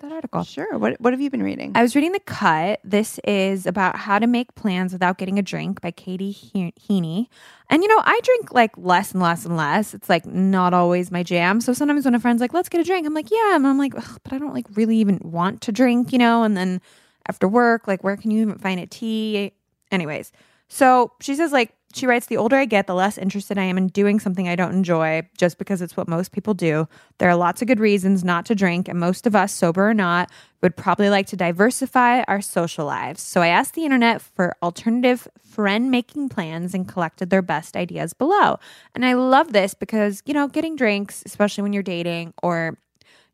[0.01, 0.43] that article.
[0.43, 0.77] Sure.
[0.77, 1.71] What what have you been reading?
[1.75, 2.79] I was reading The Cut.
[2.83, 7.27] This is about how to make plans without getting a drink by Katie He- Heaney.
[7.69, 9.93] And you know, I drink like less and less and less.
[9.93, 11.61] It's like not always my jam.
[11.61, 13.77] So sometimes when a friend's like, "Let's get a drink," I'm like, "Yeah," and I'm
[13.77, 16.43] like, "But I don't like really even want to drink," you know.
[16.43, 16.81] And then
[17.27, 19.53] after work, like, where can you even find a tea?
[19.91, 20.31] Anyways,
[20.67, 23.77] so she says like she writes, "The older I get, the less interested I am
[23.77, 26.87] in doing something I don't enjoy, just because it's what most people do.
[27.17, 29.93] There are lots of good reasons not to drink, and most of us, sober or
[29.93, 33.21] not, would probably like to diversify our social lives.
[33.21, 38.13] So I asked the internet for alternative friend making plans and collected their best ideas
[38.13, 38.57] below.
[38.95, 42.77] And I love this because, you know, getting drinks, especially when you're dating or,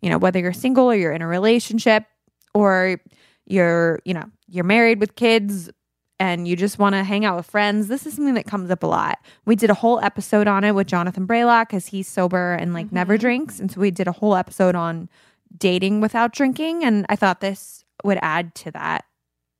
[0.01, 2.05] you know, whether you're single or you're in a relationship
[2.53, 2.99] or
[3.45, 5.69] you're, you know, you're married with kids
[6.19, 8.83] and you just want to hang out with friends, this is something that comes up
[8.83, 9.19] a lot.
[9.45, 12.91] We did a whole episode on it with Jonathan Braylock because he's sober and like
[12.91, 13.21] never mm-hmm.
[13.21, 13.59] drinks.
[13.59, 15.09] And so we did a whole episode on
[15.57, 16.83] dating without drinking.
[16.83, 19.05] And I thought this would add to that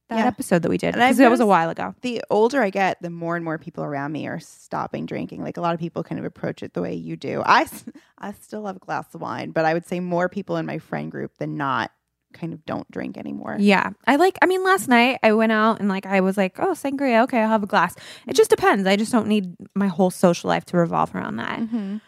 [0.09, 0.25] that Yeah.
[0.25, 1.93] episode that we did because that was a while ago.
[2.01, 5.43] the older I get, the more and more people around me are stopping drinking.
[5.43, 7.43] Like a lot of people kind of approach it the way you do.
[7.45, 7.67] I,
[8.17, 10.79] I still love a glass of wine, but I would say more people in my
[10.79, 11.91] friend group than not
[12.39, 13.57] kind of don't drink anymore.
[13.59, 13.89] Yeah.
[14.05, 16.71] I like, I mean, last night I went out and like I was like, oh,
[16.73, 17.23] sangria.
[17.23, 17.95] Okay, I'll have a glass.
[18.27, 18.85] It just depends.
[18.87, 21.59] I just don't need my whole social life to revolve around that.
[21.59, 22.01] Mhm.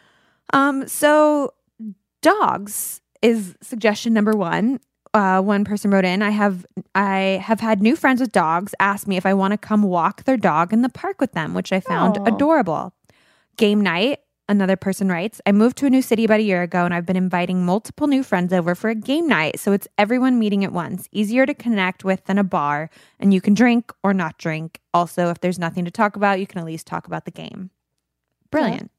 [0.54, 1.54] Um, so
[2.22, 4.80] dogs is suggestion number one.
[5.14, 9.08] Uh, one person wrote in, I have I have had new friends with dogs ask
[9.08, 11.72] me if I want to come walk their dog in the park with them, which
[11.74, 12.26] I found Aw.
[12.26, 12.94] adorable.
[13.58, 16.84] Game night, another person writes, I moved to a new city about a year ago
[16.84, 19.60] and I've been inviting multiple new friends over for a game night.
[19.60, 21.08] So it's everyone meeting at once.
[21.12, 24.82] Easier to connect with than a bar, and you can drink or not drink.
[24.94, 27.70] Also, if there's nothing to talk about, you can at least talk about the game.
[28.52, 28.92] Brilliant.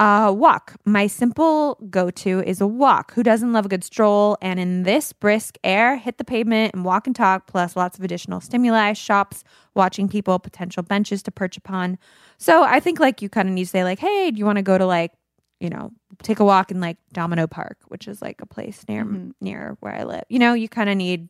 [0.00, 0.76] Uh, walk.
[0.86, 3.12] My simple go to is a walk.
[3.14, 4.38] Who doesn't love a good stroll?
[4.40, 8.04] And in this brisk air, hit the pavement and walk and talk, plus lots of
[8.04, 11.98] additional stimuli, shops, watching people, potential benches to perch upon.
[12.38, 14.56] So I think like you kind of need to say, like, hey, do you want
[14.56, 15.12] to go to like,
[15.60, 19.04] you know, take a walk in like Domino Park, which is like a place near
[19.04, 19.32] Mhm.
[19.42, 20.24] near where I live.
[20.30, 21.28] You know, you kind of need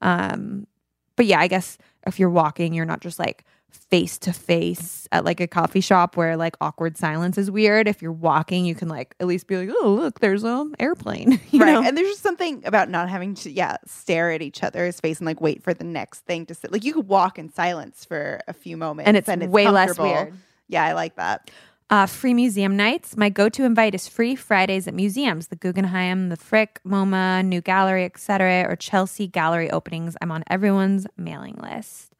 [0.00, 0.68] um
[1.16, 5.24] but yeah, I guess if you're walking, you're not just like face to face at
[5.24, 7.88] like a coffee shop where like awkward silence is weird.
[7.88, 11.40] If you're walking, you can like at least be like, oh look, there's an airplane.
[11.52, 11.72] You right.
[11.72, 11.82] know?
[11.82, 15.26] And there's just something about not having to, yeah, stare at each other's face and
[15.26, 16.72] like wait for the next thing to sit.
[16.72, 19.68] Like you could walk in silence for a few moments and it's, and it's way
[19.68, 20.32] less weird.
[20.68, 21.50] Yeah, I like that.
[21.90, 23.18] Uh, free museum nights.
[23.18, 28.06] My go-to invite is free Fridays at museums, the Guggenheim, the Frick, MoMA, New Gallery,
[28.06, 30.16] etc., or Chelsea Gallery openings.
[30.22, 32.11] I'm on everyone's mailing list.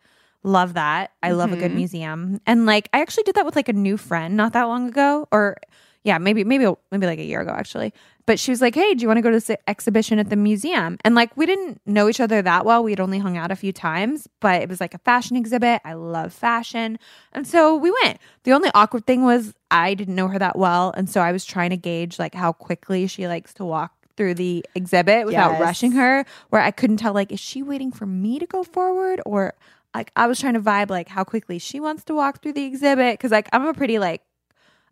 [0.45, 1.13] Love that.
[1.23, 1.77] I love a good Mhm.
[1.77, 4.89] museum, and like I actually did that with like a new friend not that long
[4.89, 5.57] ago, or
[6.03, 7.93] yeah, maybe maybe maybe like a year ago actually.
[8.27, 10.37] But she was like, "Hey, do you want to go to this exhibition at the
[10.37, 12.83] museum?" And like we didn't know each other that well.
[12.83, 15.81] We'd only hung out a few times, but it was like a fashion exhibit.
[15.85, 16.99] I love fashion,
[17.33, 18.19] and so we went.
[18.43, 21.45] The only awkward thing was I didn't know her that well, and so I was
[21.45, 25.61] trying to gauge like how quickly she likes to walk through the exhibit without Yes.
[25.61, 26.25] rushing her.
[26.51, 29.55] Where I couldn't tell like is she waiting for me to go forward or
[29.95, 32.65] like I was trying to vibe like how quickly she wants to walk through the
[32.65, 34.23] exhibit because like I'm a pretty like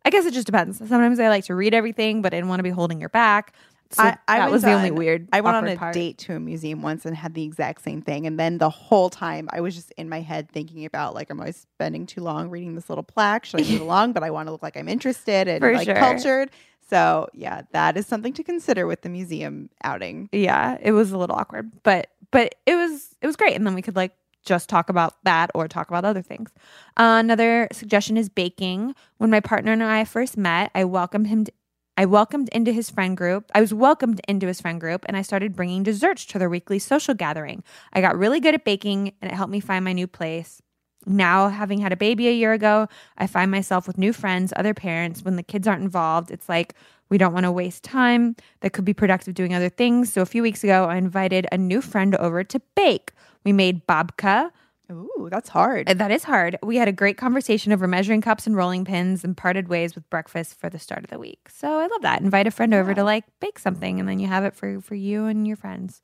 [0.05, 0.79] I guess it just depends.
[0.79, 3.55] Sometimes I like to read everything, but I didn't want to be holding your back.
[3.93, 5.29] So I- I that was the only weird.
[5.33, 5.93] I went on a part.
[5.95, 8.25] date to a museum once and had the exact same thing.
[8.27, 11.41] And then the whole time I was just in my head thinking about like, am
[11.41, 13.45] I spending too long reading this little plaque?
[13.45, 14.13] Should I move along?
[14.13, 15.97] But I want to look like I'm interested and For like sure.
[15.97, 16.51] cultured.
[16.89, 20.29] So yeah, that is something to consider with the museum outing.
[20.33, 23.75] yeah it was a little awkward but but it was it was great and then
[23.75, 24.13] we could like
[24.45, 26.51] just talk about that or talk about other things.
[26.97, 28.95] Uh, another suggestion is baking.
[29.19, 31.53] When my partner and i first met i welcomed him to,
[31.97, 35.23] i welcomed into his friend group i was welcomed into his friend group and i
[35.23, 37.63] started bringing desserts to their weekly social gathering.
[37.93, 40.63] I got really good at baking and it helped me find my new place.
[41.07, 44.75] Now having had a baby a year ago i find myself with new friends other
[44.75, 45.23] parents.
[45.23, 46.75] When the kids aren't involved it's like
[47.09, 48.37] we don't want to waste time.
[48.61, 50.13] That could be productive doing other things.
[50.13, 53.13] So a few weeks ago i invited a new friend over to bake
[53.45, 54.51] we made babka
[54.91, 55.89] Ooh, that's hard.
[55.89, 59.23] Uh, that is hard we had a great conversation over measuring cups and rolling pins
[59.23, 62.21] and parted ways with breakfast for the start of the week so i love that
[62.21, 64.95] invite a friend over to like bake something and then you have it for for
[64.97, 66.03] you and your friends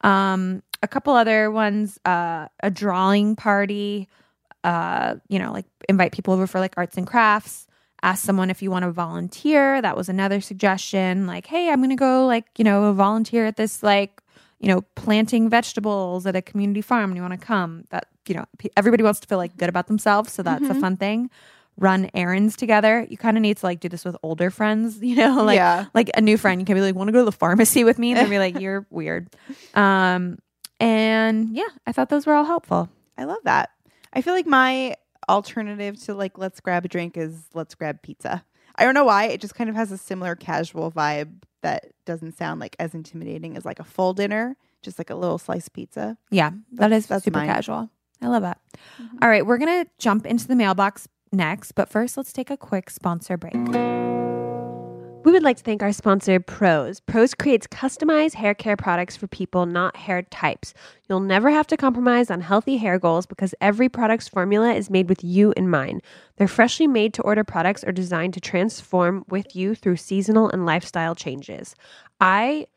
[0.00, 4.08] um a couple other ones uh a drawing party
[4.64, 7.66] uh, you know, like invite people over for like arts and crafts.
[8.02, 9.80] Ask someone if you want to volunteer.
[9.80, 11.26] That was another suggestion.
[11.26, 14.20] Like, hey, I'm going to go, like, you know, volunteer at this, like,
[14.64, 17.10] you know, planting vegetables at a community farm.
[17.10, 17.84] And you want to come?
[17.90, 18.44] That, you know,
[18.76, 20.32] everybody wants to feel like good about themselves.
[20.32, 21.30] So that's a fun thing.
[21.76, 23.06] Run errands together.
[23.10, 25.86] You kind of need to like do this with older friends, you know, like, Yeah.
[25.92, 26.60] like a new friend.
[26.60, 28.12] You can be like, want to go to the pharmacy with me?
[28.12, 29.28] And they'll be like, you're weird.
[29.74, 30.38] Um,
[30.80, 32.88] and yeah, I thought those were all helpful.
[33.18, 33.70] I love that.
[34.12, 34.96] I feel like my
[35.28, 38.44] alternative to like let's grab a drink is let's grab pizza.
[38.76, 39.24] I don't know why.
[39.26, 43.56] It just kind of has a similar casual vibe that doesn't sound like as intimidating
[43.56, 46.16] as like a full dinner, just like a little slice pizza.
[46.30, 47.48] Yeah, that is that's super mine.
[47.48, 47.54] Mm-hmm.
[47.56, 47.90] casual.
[48.22, 48.60] I love that.
[49.20, 52.90] All right, we're to jump into the mailbox next, but first let's take a quick
[52.90, 54.03] sponsor break.
[55.34, 57.00] Would like to thank our sponsor, Prose.
[57.00, 60.72] Prose creates customized hair care products for people, not hair types.
[61.08, 65.08] You'll never have to compromise on healthy hair goals because every product's formula is made
[65.08, 66.02] with you in mind.
[66.36, 70.64] Their freshly made to order products are designed to transform with you through seasonal and
[70.64, 71.74] lifestyle changes.
[72.20, 72.68] I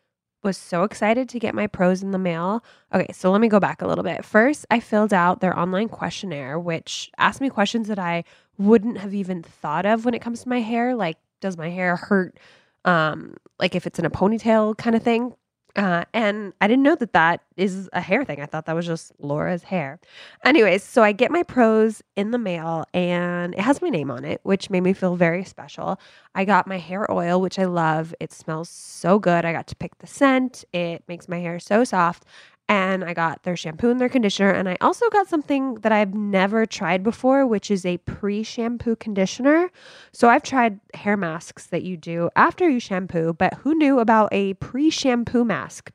[0.42, 2.64] was so excited to get my Prose in the mail.
[2.92, 4.26] Okay, so let me go back a little bit.
[4.26, 8.24] First, I filled out their online questionnaire, which asked me questions that I
[8.58, 11.96] wouldn't have even thought of when it comes to my hair, like does my hair
[11.96, 12.38] hurt
[12.86, 15.34] um like if it's in a ponytail kind of thing.
[15.76, 18.42] Uh, and I didn't know that that is a hair thing.
[18.42, 20.00] I thought that was just Laura's hair.
[20.44, 24.26] Anyways, so I get my Prose in the mail and it has my name on
[24.26, 26.00] it, which made me feel very special.
[26.34, 28.16] I got my hair oil, which I love.
[28.20, 29.46] It smells so good.
[29.46, 32.26] I got to pick the scent, it makes my hair so soft.
[32.70, 34.52] And I got their shampoo and their conditioner.
[34.52, 38.98] And I also got something that I've never tried before, which is a pre shampoo
[38.98, 39.72] conditioner.
[40.12, 44.30] So I've tried hair masks that you do after you shampoo, but who knew about
[44.34, 45.92] a pre shampoo mask?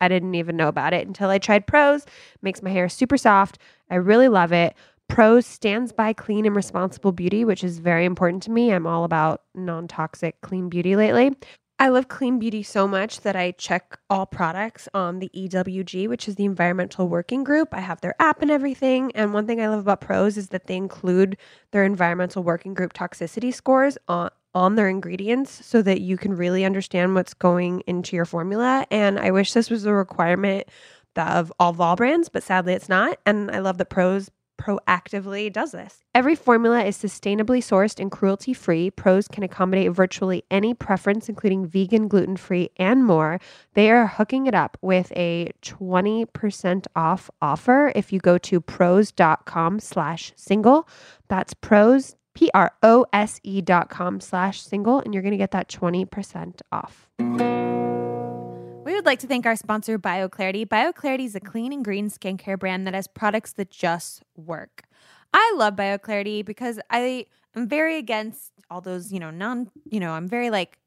[0.00, 2.06] I didn't even know about it until I tried Prose.
[2.42, 3.58] Makes my hair super soft.
[3.90, 4.74] I really love it.
[5.08, 8.72] Prose stands by clean and responsible beauty, which is very important to me.
[8.72, 11.36] I'm all about non toxic clean beauty lately.
[11.80, 16.28] I love clean beauty so much that I check all products on the EWG, which
[16.28, 17.70] is the Environmental Working Group.
[17.72, 19.10] I have their app and everything.
[19.14, 21.38] And one thing I love about Prose is that they include
[21.70, 26.64] their Environmental Working Group toxicity scores on on their ingredients so that you can really
[26.64, 28.84] understand what's going into your formula.
[28.90, 30.66] And I wish this was a requirement
[31.14, 33.18] of all Vol brands, but sadly it's not.
[33.24, 34.28] And I love that Prose
[34.60, 36.04] proactively does this.
[36.14, 38.90] Every formula is sustainably sourced and cruelty free.
[38.90, 43.40] Prose can accommodate virtually any preference, including vegan, gluten free, and more.
[43.74, 49.80] They are hooking it up with a 20% off offer if you go to prose.com
[49.80, 50.86] slash single.
[51.28, 55.38] That's prose, P R O S E dot com slash single, and you're going to
[55.38, 57.08] get that 20% off.
[58.90, 60.66] We would like to thank our sponsor, BioClarity.
[60.66, 64.82] BioClarity is a clean and green skincare brand that has products that just work.
[65.32, 70.10] I love BioClarity because I am very against all those, you know, non, you know,
[70.10, 70.80] I'm very like,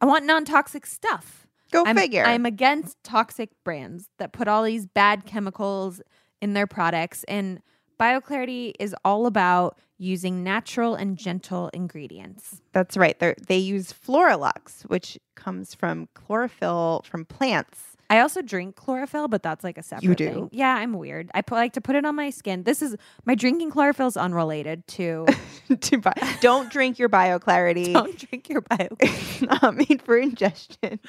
[0.00, 1.46] I want non toxic stuff.
[1.70, 2.24] Go I'm, figure.
[2.24, 6.02] I'm against toxic brands that put all these bad chemicals
[6.40, 7.22] in their products.
[7.28, 7.62] And
[7.98, 12.60] BioClarity is all about using natural and gentle ingredients.
[12.72, 13.18] That's right.
[13.18, 17.78] They they use Floralux, which comes from chlorophyll from plants.
[18.10, 20.26] I also drink chlorophyll, but that's like a separate you do?
[20.26, 20.48] thing.
[20.52, 21.30] Yeah, I'm weird.
[21.34, 22.64] I put, like to put it on my skin.
[22.64, 25.24] This is my drinking chlorophyll is unrelated to
[25.80, 26.12] to buy.
[26.42, 27.92] Don't drink your BioClarity.
[27.94, 28.88] don't drink your bio.
[29.00, 31.00] It's not made for ingestion.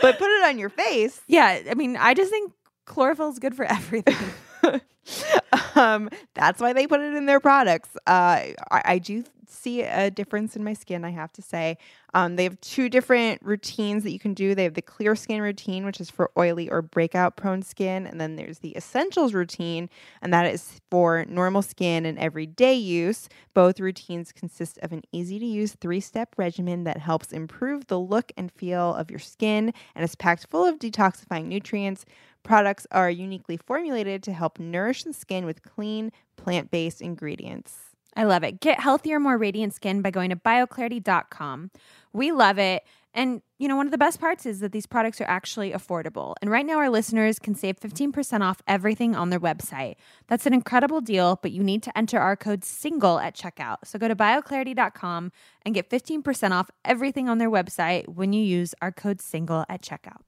[0.00, 1.20] but put it on your face.
[1.26, 2.52] yeah, I mean, I just think
[2.86, 4.16] chlorophyll is good for everything.
[5.74, 7.90] um, that's why they put it in their products.
[8.06, 11.78] Uh, I, I do see a difference in my skin, I have to say.
[12.14, 14.54] Um, they have two different routines that you can do.
[14.54, 18.06] They have the clear skin routine, which is for oily or breakout prone skin.
[18.06, 19.88] And then there's the essentials routine,
[20.20, 23.28] and that is for normal skin and everyday use.
[23.54, 27.98] Both routines consist of an easy to use three step regimen that helps improve the
[27.98, 32.04] look and feel of your skin and is packed full of detoxifying nutrients.
[32.42, 37.91] Products are uniquely formulated to help nourish the skin with clean, plant based ingredients.
[38.16, 38.60] I love it.
[38.60, 41.70] Get healthier, more radiant skin by going to bioclarity.com.
[42.12, 42.84] We love it.
[43.14, 46.34] And, you know, one of the best parts is that these products are actually affordable.
[46.40, 49.96] And right now, our listeners can save 15% off everything on their website.
[50.28, 53.78] That's an incredible deal, but you need to enter our code SINGLE at checkout.
[53.84, 55.30] So go to bioclarity.com
[55.66, 59.82] and get 15% off everything on their website when you use our code SINGLE at
[59.82, 60.22] checkout.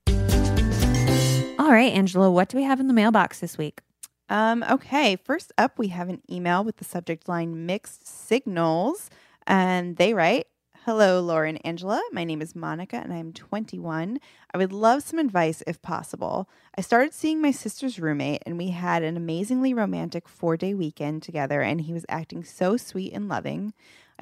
[1.59, 3.81] All right, Angela, what do we have in the mailbox this week?
[4.29, 9.11] Um, okay, first up, we have an email with the subject line mixed signals.
[9.47, 10.47] And they write
[10.85, 12.03] Hello, Laura and Angela.
[12.13, 14.19] My name is Monica and I'm 21.
[14.53, 16.47] I would love some advice if possible.
[16.77, 21.23] I started seeing my sister's roommate and we had an amazingly romantic four day weekend
[21.23, 23.73] together, and he was acting so sweet and loving.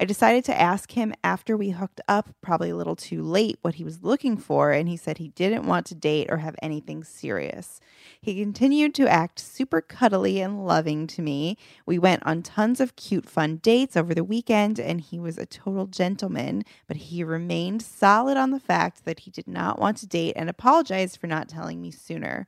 [0.03, 3.75] I decided to ask him after we hooked up, probably a little too late, what
[3.75, 7.05] he was looking for, and he said he didn't want to date or have anything
[7.05, 7.79] serious.
[8.19, 11.57] He continued to act super cuddly and loving to me.
[11.85, 15.45] We went on tons of cute, fun dates over the weekend, and he was a
[15.45, 20.05] total gentleman, but he remained solid on the fact that he did not want to
[20.05, 22.45] date and apologized for not telling me sooner.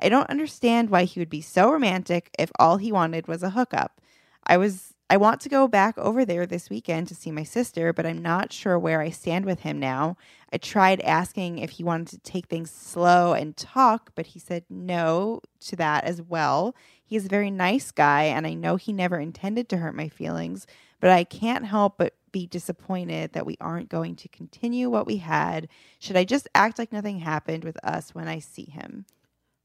[0.00, 3.50] I don't understand why he would be so romantic if all he wanted was a
[3.50, 4.00] hookup.
[4.44, 7.92] I was I want to go back over there this weekend to see my sister,
[7.92, 10.16] but I'm not sure where I stand with him now.
[10.52, 14.64] I tried asking if he wanted to take things slow and talk, but he said
[14.68, 16.74] no to that as well.
[17.04, 20.66] He's a very nice guy, and I know he never intended to hurt my feelings,
[20.98, 25.18] but I can't help but be disappointed that we aren't going to continue what we
[25.18, 25.68] had.
[26.00, 29.06] Should I just act like nothing happened with us when I see him?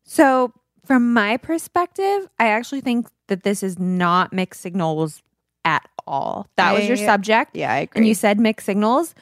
[0.03, 0.53] So,
[0.85, 5.23] from my perspective, I actually think that this is not mixed signals
[5.65, 6.47] at all.
[6.57, 7.55] That was your subject.
[7.55, 7.99] Yeah, I agree.
[7.99, 9.15] and you said mixed signals.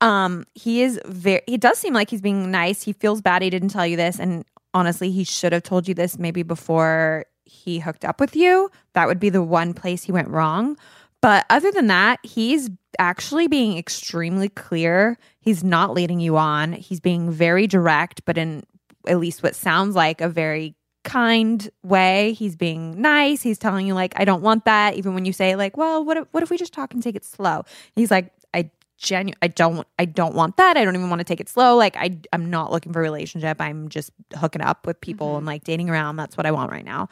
[0.00, 1.42] Um, he is very.
[1.46, 2.82] He does seem like he's being nice.
[2.82, 5.94] He feels bad he didn't tell you this, and honestly, he should have told you
[5.94, 8.70] this maybe before he hooked up with you.
[8.92, 10.76] That would be the one place he went wrong.
[11.22, 15.18] But other than that, he's actually being extremely clear.
[15.40, 16.72] He's not leading you on.
[16.72, 18.62] He's being very direct, but in
[19.08, 20.75] at least what sounds like a very
[21.06, 22.34] kind way.
[22.34, 23.40] He's being nice.
[23.40, 24.94] He's telling you like, I don't want that.
[24.96, 27.16] Even when you say like, well, what if, what if we just talk and take
[27.16, 27.62] it slow?
[27.94, 30.76] He's like, I genu I don't I don't want that.
[30.76, 31.76] I don't even want to take it slow.
[31.76, 33.60] Like I I'm not looking for a relationship.
[33.60, 36.16] I'm just hooking up with people and like dating around.
[36.16, 37.08] That's what I want right now.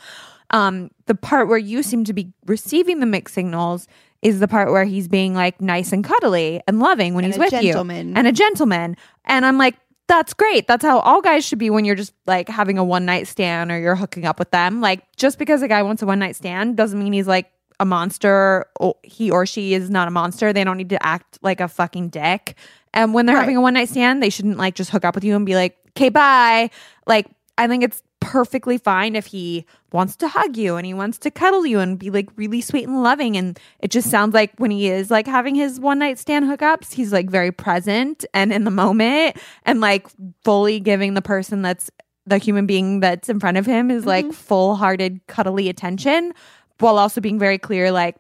[0.51, 3.87] Um the part where you seem to be receiving the mixed signals
[4.23, 7.39] is the part where he's being like nice and cuddly and loving when And he's
[7.39, 8.09] a with gentleman.
[8.09, 8.97] you and a gentleman.
[9.27, 9.77] And I'm like
[10.07, 10.67] that's great.
[10.67, 13.71] That's how all guys should be when you're just like having a one night stand
[13.71, 14.81] or you're hooking up with them.
[14.81, 17.85] Like just because a guy wants a one night stand doesn't mean he's like a
[17.85, 20.53] monster or he or she is not a monster.
[20.53, 22.55] They don't need to act like a fucking dick.
[22.93, 23.43] And when they're Right.
[23.43, 25.55] having a one night stand, they shouldn't like just hook up with you and be
[25.57, 26.71] like, okay, bye.
[27.07, 27.27] Like,
[27.59, 31.31] I think it's perfectly fine if he wants to hug you and he wants to
[31.31, 33.37] cuddle you and be like really sweet and loving.
[33.37, 36.95] And it just sounds like when he is like having his one night stand hookups,
[36.95, 40.09] he's like very present and in the moment and like
[40.43, 41.91] fully giving the person that's
[42.27, 44.33] the human being that's in front of him is like mm-hmm.
[44.33, 46.33] full hearted, cuddly attention
[46.79, 48.17] while also being very clear, like,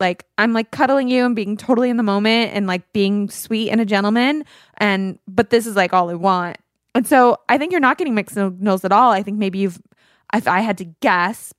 [0.00, 3.70] like I'm like cuddling you and being totally in the moment and like being sweet
[3.70, 4.44] and a gentleman.
[4.78, 6.56] And but this is like all I want.
[6.96, 9.12] And so I think you're not getting mixed signals at all.
[9.12, 9.78] I think maybe you've
[10.32, 11.52] if I had to guess,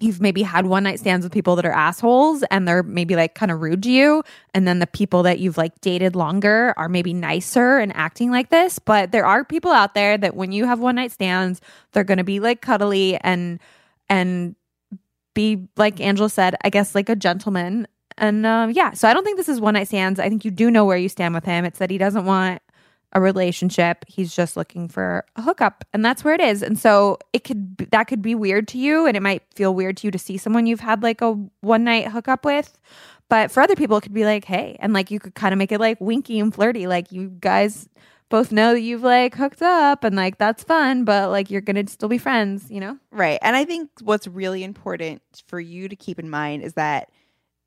[0.00, 3.36] you've maybe had one night stands with people that are assholes and they're maybe like
[3.36, 4.24] kind of rude to you.
[4.52, 8.50] And then the people that you've like dated longer are maybe nicer and acting like
[8.50, 8.80] this.
[8.80, 11.60] But there are people out there that when you have one night stands,
[11.92, 13.60] they're gonna be like cuddly and
[14.08, 14.56] and
[15.34, 17.86] be like Angela said, I guess like a gentleman.
[18.18, 20.18] And um, yeah, so I don't think this is one night stands.
[20.18, 21.64] I think you do know where you stand with him.
[21.64, 22.60] It's that he doesn't want
[23.14, 24.04] a relationship.
[24.08, 26.62] He's just looking for a hookup, and that's where it is.
[26.62, 29.96] And so it could that could be weird to you, and it might feel weird
[29.98, 32.78] to you to see someone you've had like a one night hookup with.
[33.28, 35.58] But for other people, it could be like, hey, and like you could kind of
[35.58, 37.88] make it like winky and flirty, like you guys
[38.28, 42.08] both know you've like hooked up and like that's fun, but like you're gonna still
[42.08, 42.98] be friends, you know?
[43.10, 43.38] Right.
[43.42, 47.10] And I think what's really important for you to keep in mind is that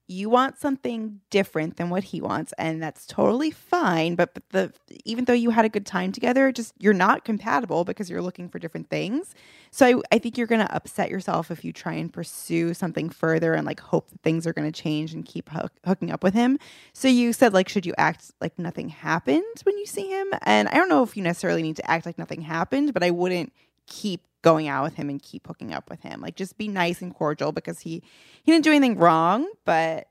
[0.07, 4.71] you want something different than what he wants and that's totally fine but, but the
[5.03, 8.49] even though you had a good time together just you're not compatible because you're looking
[8.49, 9.35] for different things.
[9.71, 13.09] So i, I think you're going to upset yourself if you try and pursue something
[13.09, 16.23] further and like hope that things are going to change and keep hook, hooking up
[16.23, 16.57] with him.
[16.93, 20.27] So you said like should you act like nothing happened when you see him?
[20.43, 23.11] And i don't know if you necessarily need to act like nothing happened but i
[23.11, 23.51] wouldn't
[23.87, 26.21] keep going out with him and keep hooking up with him.
[26.21, 28.01] Like just be nice and cordial because he
[28.43, 30.07] he didn't do anything wrong, but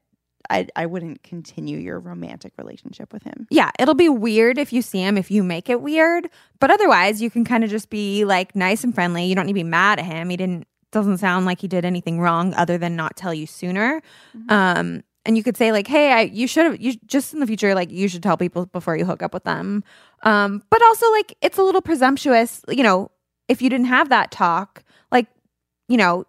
[0.50, 3.46] I I wouldn't continue your romantic relationship with him.
[3.50, 6.28] Yeah, it'll be weird if you see him if you make it weird,
[6.60, 9.24] but otherwise you can kind of just be like nice and friendly.
[9.24, 10.28] You don't need to be mad at him.
[10.28, 14.02] He didn't doesn't sound like he did anything wrong other than not tell you sooner.
[14.48, 17.46] Um and you could say like, "Hey, I you should have you just in the
[17.46, 19.82] future like you should tell people before you hook up with them."
[20.22, 23.10] Um but also like it's a little presumptuous, you know,
[23.48, 25.26] if you didn't have that talk, like,
[25.88, 26.26] you know,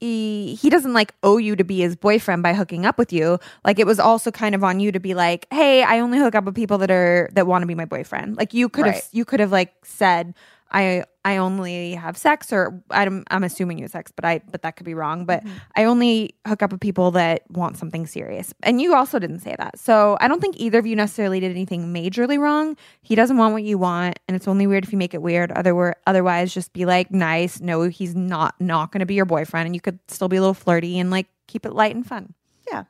[0.00, 3.38] he, he doesn't like owe you to be his boyfriend by hooking up with you.
[3.64, 6.34] Like it was also kind of on you to be like, "Hey, I only hook
[6.34, 8.94] up with people that are that want to be my boyfriend." Like you could have
[8.96, 9.08] Right.
[9.12, 10.34] you could have like said,
[10.76, 14.62] "I I only have sex," or I'm I'm assuming you have sex, but I but
[14.62, 15.24] that could be wrong.
[15.24, 15.42] But
[15.74, 18.52] I only hook up with people that want something serious.
[18.62, 19.78] And you also didn't say that.
[19.78, 22.76] So I don't think either of you necessarily did anything majorly wrong.
[23.00, 25.50] He doesn't want what you want, and it's only weird if you make it weird.
[25.52, 27.60] Other otherwise, just be like nice.
[27.60, 30.40] No, he's not not going to be your boyfriend, and you could still be a
[30.40, 32.34] little flirty and like keep it light and fun.
[32.70, 32.84] Yeah.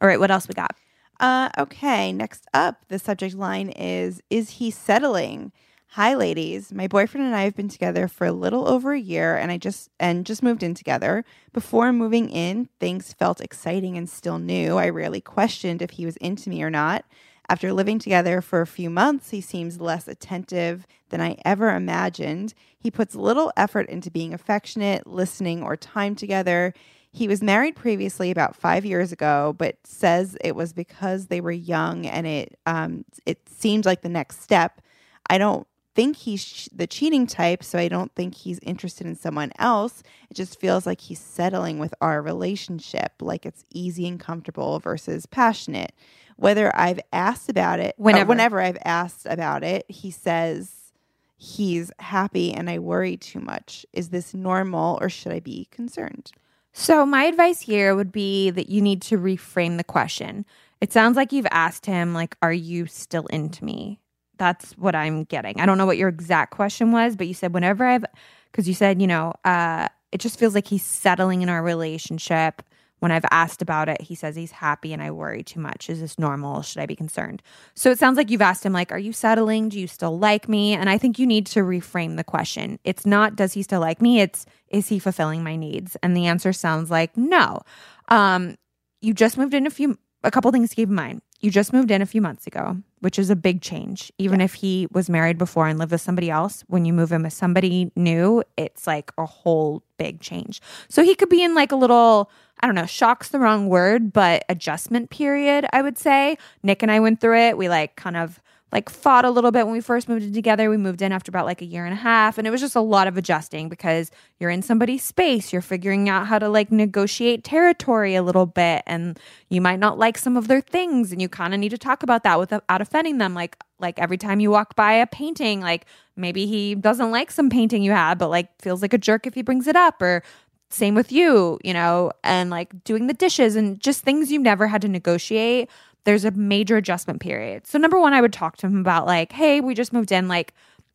[0.00, 0.74] All right, what else we got?
[1.20, 5.52] Uh, okay, next up, the subject line is Is he settling?
[5.92, 6.70] Hi ladies.
[6.70, 9.56] My boyfriend and I have been together for a little over a year and I
[9.56, 11.24] just and just moved in together.
[11.54, 14.76] Before moving in, things felt exciting and still new.
[14.76, 17.06] I rarely questioned if he was into me or not.
[17.48, 22.52] After living together for a few months, he seems less attentive than I ever imagined.
[22.78, 26.74] He puts little effort into being affectionate, listening, or time together.
[27.10, 31.50] He was married previously about five years ago, but says it was because they were
[31.50, 34.82] young and it um, it seemed like the next step.
[35.30, 35.66] I don't
[35.98, 40.04] think he's the cheating type, so I don't think he's interested in someone else.
[40.30, 45.26] It just feels like he's settling with our relationship, like it's easy and comfortable versus
[45.26, 45.92] passionate.
[46.36, 48.28] Whether I've asked about it, or Whenever.
[48.28, 50.92] whenever I've asked about it, he says
[51.36, 53.84] he's happy and I worry too much.
[53.92, 56.30] Is this normal or should I be concerned?
[56.72, 60.46] So, my advice here would be that you need to reframe the question.
[60.80, 63.98] It sounds like you've asked him, like, are you still into me?
[64.38, 65.60] That's what I'm getting.
[65.60, 68.04] I don't know what your exact question was, but you said, whenever I've,
[68.50, 72.62] because you said, you know, uh, it just feels like he's settling in our relationship.
[73.00, 75.88] When I've asked about it, he says he's happy and I worry too much.
[75.88, 76.62] Is this normal?
[76.62, 77.42] Should I be concerned?
[77.74, 79.68] So it sounds like you've asked him, like, are you settling?
[79.68, 80.72] Do you still like me?
[80.74, 82.80] And I think you need to reframe the question.
[82.82, 84.20] It's not, does he still like me?
[84.20, 85.96] It's, is he fulfilling my needs?
[86.02, 87.60] And the answer sounds like no.
[88.08, 88.56] Um,
[89.00, 91.22] you just moved in a few, a couple things to keep in mind.
[91.40, 94.12] You just moved in a few months ago, which is a big change.
[94.18, 97.22] Even if he was married before and lived with somebody else, when you move in
[97.22, 100.60] with somebody new, it's like a whole big change.
[100.88, 102.30] So he could be in like a little,
[102.60, 106.38] I don't know, shock's the wrong word, but adjustment period, I would say.
[106.62, 107.58] Nick and I went through it.
[107.58, 108.40] We like kind of
[108.72, 110.68] like fought a little bit when we first moved in together.
[110.68, 112.76] We moved in after about like a year and a half, and it was just
[112.76, 115.52] a lot of adjusting because you're in somebody's space.
[115.52, 119.98] You're figuring out how to like negotiate territory a little bit, and you might not
[119.98, 122.62] like some of their things, and you kind of need to talk about that without
[122.68, 123.34] offending them.
[123.34, 127.48] Like like every time you walk by a painting, like maybe he doesn't like some
[127.48, 130.22] painting you have, but like feels like a jerk if he brings it up, or
[130.70, 134.66] same with you, you know, and like doing the dishes and just things you've never
[134.66, 135.70] had to negotiate
[136.04, 137.66] there's a major adjustment period.
[137.66, 140.28] So number one, I would talk to him about like, hey, we just moved in.
[140.28, 140.54] Like,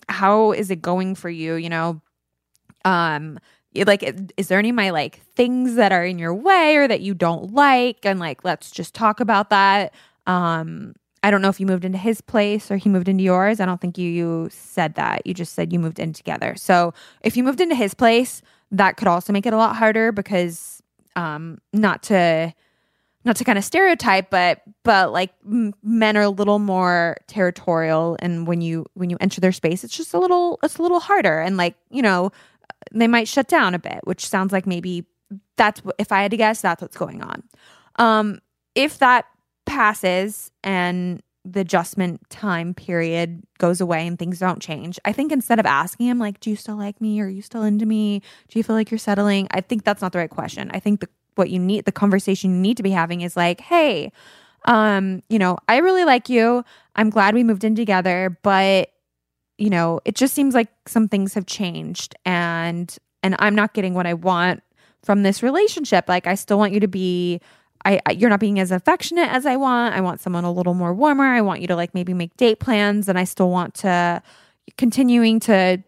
[0.10, 1.56] how is it going for you?
[1.56, 2.02] You know,
[2.86, 3.40] um,
[3.76, 4.04] like,
[4.38, 7.14] is there any of my like things that are in your way or that you
[7.14, 8.06] don't like?
[8.06, 9.94] And like, let's just talk about that.
[10.28, 13.60] Um, I don't know if you moved into his place or he moved into yours.
[13.60, 15.26] I don't think you you said that.
[15.26, 16.56] You just said you moved in together.
[16.58, 18.42] So if you moved into his place,
[18.72, 20.82] that could also make it a lot harder because
[21.16, 22.54] um, not to
[23.26, 28.18] not to kind of stereotype but but like m- men are a little more territorial
[28.20, 31.00] and when you when you enter their space it's just a little it's a little
[31.00, 31.40] harder.
[31.40, 32.32] And like you know
[32.92, 35.06] they might shut down a bit which sounds like maybe
[35.58, 37.44] that's if i had to guess that's what's going on.
[37.98, 38.40] Um
[38.76, 39.26] if that
[39.66, 45.60] passes and the adjustment time period goes away and things don't change i think instead
[45.60, 47.20] of asking him like do you still like me?
[47.22, 48.22] Are you still into me?
[48.48, 49.48] Do you feel like you're settling?
[49.52, 50.70] I think that's not the right question.
[50.74, 53.62] I think the what you need the conversation you need to be having is like
[53.62, 54.12] hey
[54.66, 56.64] um you know i really like you
[56.96, 58.92] i'm glad we moved in together but
[59.58, 63.94] you know it just seems like some things have changed and and i'm not getting
[63.94, 64.64] what i want
[65.04, 67.40] from this relationship like i still want you to be
[67.86, 69.94] I, I you're not being as affectionate as I want.
[69.94, 71.26] I want someone a little more warmer.
[71.26, 74.24] I want you to like maybe make date plans and I still want to
[74.78, 75.84] continuing to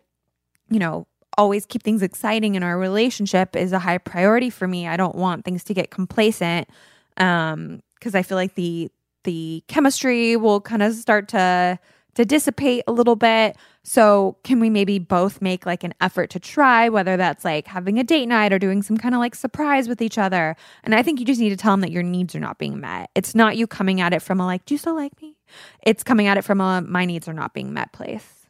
[0.70, 4.88] you know, always keep things exciting in our relationship is a high priority for me.
[4.88, 6.70] I don't want things to get complacent
[7.18, 8.92] um because I feel like the
[9.24, 11.80] the chemistry will kind of start to
[12.16, 13.58] to dissipate a little bit.
[13.84, 18.00] So, can we maybe both make like an effort to try whether that's like having
[18.00, 20.56] a date night or doing some kind of like surprise with each other?
[20.84, 22.80] And I think you just need to tell them that your needs are not being
[22.80, 23.12] met.
[23.16, 25.36] It's not you coming at it from a like, "Do you still like me?"
[25.84, 28.45] It's coming at it from a my needs are not being met place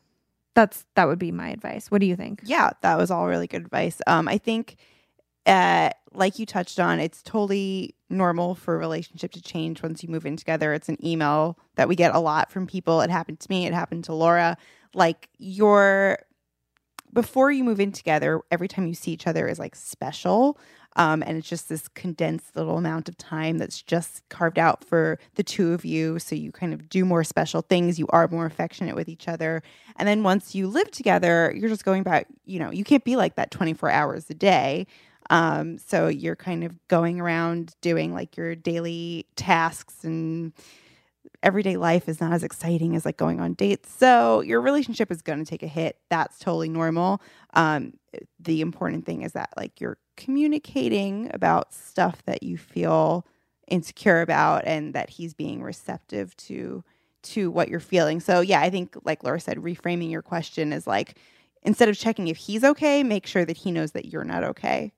[0.55, 1.91] that's that would be my advice.
[1.91, 2.41] What do you think?
[2.43, 4.01] Yeah, that was all really good advice.
[4.07, 4.77] Um, I think,
[5.45, 10.09] uh, like you touched on, it's totally normal for a relationship to change once you
[10.09, 10.73] move in together.
[10.73, 13.01] It's an email that we get a lot from people.
[13.01, 13.67] It happened to me.
[13.67, 14.57] It happened to Laura.
[14.93, 16.19] Like your
[17.13, 20.57] before you move in together, every time you see each other is like special.
[20.95, 25.19] Um, and it's just this condensed little amount of time that's just carved out for
[25.35, 26.19] the two of you.
[26.19, 27.99] So you kind of do more special things.
[27.99, 29.61] You are more affectionate with each other.
[29.97, 33.15] And then once you live together, you're just going back, you know, you can't be
[33.15, 34.87] like that 24 hours a day.
[35.29, 40.53] Um, so you're kind of going around doing like your daily tasks and
[41.45, 43.93] everyday life is not as exciting as like going on dates.
[43.93, 45.99] So your relationship is going to take a hit.
[46.09, 47.21] That's totally normal.
[47.53, 47.93] Um,
[48.39, 53.25] the important thing is that like you're communicating about stuff that you feel
[53.67, 56.83] insecure about and that he's being receptive to
[57.23, 58.19] to what you're feeling.
[58.19, 61.17] So yeah, I think like Laura said reframing your question is like
[61.63, 64.93] instead of checking if he's okay, make sure that he knows that you're not okay.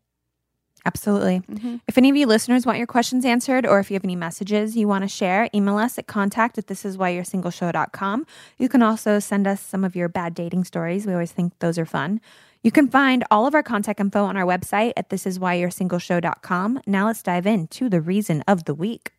[0.86, 1.42] Absolutely.
[1.42, 1.78] Mm-hmm.
[1.88, 4.78] If any of you listeners want your questions answered or if you have any messages
[4.78, 8.26] you want to share, email us at contact at thisiswhyyou'resingleshow.com.
[8.58, 11.06] You can also send us some of your bad dating stories.
[11.06, 12.22] We always think those are fun.
[12.64, 16.82] You can find all of our contact info on our website at thisiswhyyou'resingleshow.com.
[16.86, 19.14] Now let's dive into the reason of the week.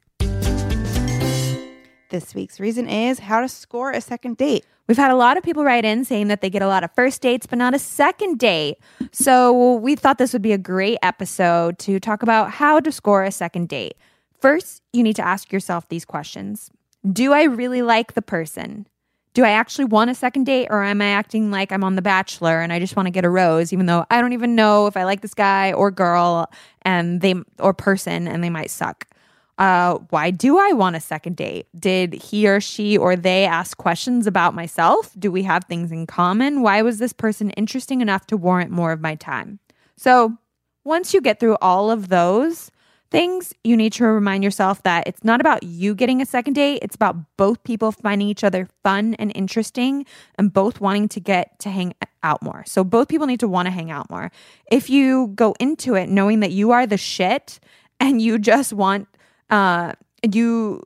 [2.10, 4.64] This week's reason is how to score a second date.
[4.86, 6.90] We've had a lot of people write in saying that they get a lot of
[6.94, 8.78] first dates, but not a second date.
[9.12, 13.24] So we thought this would be a great episode to talk about how to score
[13.24, 13.94] a second date.
[14.40, 16.70] First, you need to ask yourself these questions
[17.10, 18.86] Do I really like the person?
[19.34, 22.02] Do I actually want a second date, or am I acting like I'm on The
[22.02, 24.86] Bachelor and I just want to get a rose, even though I don't even know
[24.86, 26.50] if I like this guy or girl
[26.82, 29.06] and they or person and they might suck?
[29.58, 31.66] Uh, why do I want a second date?
[31.78, 35.12] Did he or she or they ask questions about myself?
[35.18, 36.62] Do we have things in common?
[36.62, 39.58] Why was this person interesting enough to warrant more of my time?
[39.96, 40.38] So,
[40.84, 42.70] once you get through all of those
[43.10, 46.78] things, you need to remind yourself that it's not about you getting a second date.
[46.80, 50.06] It's about both people finding each other fun and interesting
[50.36, 52.62] and both wanting to get to hang out more.
[52.64, 54.30] So, both people need to want to hang out more.
[54.70, 57.58] If you go into it knowing that you are the shit
[57.98, 59.08] and you just want
[59.50, 59.92] uh
[60.22, 60.82] and you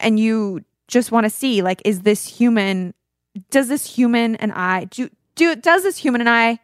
[0.00, 2.92] and you just want to see like is this human
[3.50, 6.58] does this human and i do do does this human and i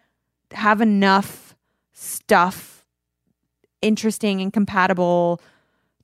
[0.53, 1.55] have enough
[1.92, 2.84] stuff
[3.82, 5.40] interesting and compatible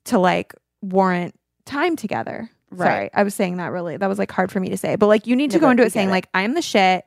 [0.05, 1.35] to like warrant
[1.65, 2.87] time together Right.
[2.87, 5.07] sorry i was saying that really that was like hard for me to say but
[5.07, 6.11] like you need to No, go into it saying it.
[6.11, 7.05] like i'm the shit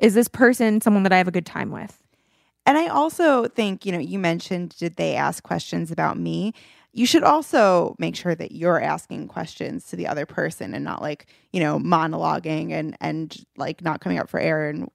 [0.00, 2.02] is this person someone that i have a good time with
[2.66, 6.52] And I also think, you know, you mentioned did they ask questions about me?
[6.92, 11.00] You should also make sure that you're asking questions to the other person and not
[11.00, 14.90] like, you know, monologuing and and like not coming up for air and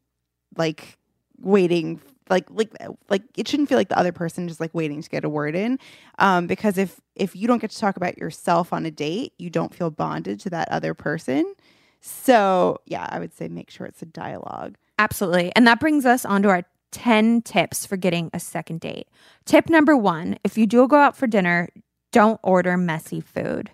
[0.55, 0.97] like
[1.39, 2.73] waiting like like
[3.09, 5.55] like it shouldn't feel like the other person just like waiting to get a word
[5.55, 5.79] in
[6.19, 9.49] um because if if you don't get to talk about yourself on a date you
[9.49, 11.53] don't feel bonded to that other person
[12.01, 15.51] so yeah i would say make sure it's a dialogue Absolutely.
[15.55, 19.07] And that brings us on to our 10 tips for getting a second date.
[19.45, 21.69] Tip number one if you do go out for dinner,
[22.17, 23.69] don't order messy food.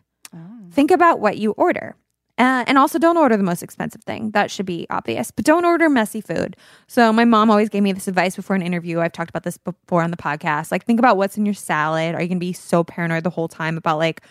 [0.71, 1.95] Think about what you order.
[2.37, 4.31] Uh, and also, don't order the most expensive thing.
[4.31, 5.31] That should be obvious.
[5.31, 6.57] But don't order messy food.
[6.87, 8.99] So, my mom always gave me this advice before an interview.
[8.99, 10.71] I've talked about this before on the podcast.
[10.71, 12.15] Like, think about what's in your salad.
[12.15, 14.21] Are you going to be so paranoid the whole time about, like,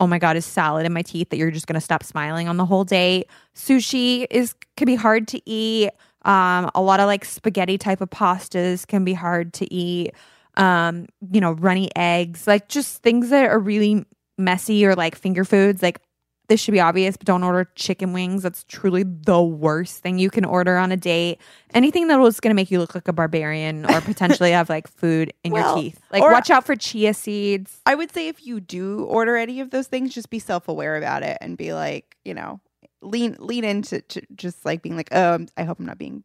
[0.00, 2.48] oh my god, is salad in my teeth that you're just going to stop smiling
[2.48, 3.26] on the whole date?
[3.54, 5.90] Sushi is can be hard to eat.
[6.22, 10.14] Um, a lot of like spaghetti type of pastas can be hard to eat.
[10.58, 14.04] Um, you know, runny eggs, like just things that are really
[14.36, 15.82] messy or like finger foods.
[15.82, 16.00] Like
[16.48, 18.42] this should be obvious, but don't order chicken wings.
[18.42, 21.38] That's truly the worst thing you can order on a date.
[21.74, 24.88] Anything that was going to make you look like a barbarian or potentially have like
[24.88, 26.00] food in Well, your teeth.
[26.10, 27.80] Like watch out for chia seeds.
[27.86, 30.96] I would say if you do order any of those things, just be self aware
[30.96, 32.60] about it and be like, you know,
[33.02, 36.24] lean lean into to just like being like, um, I hope I'm not being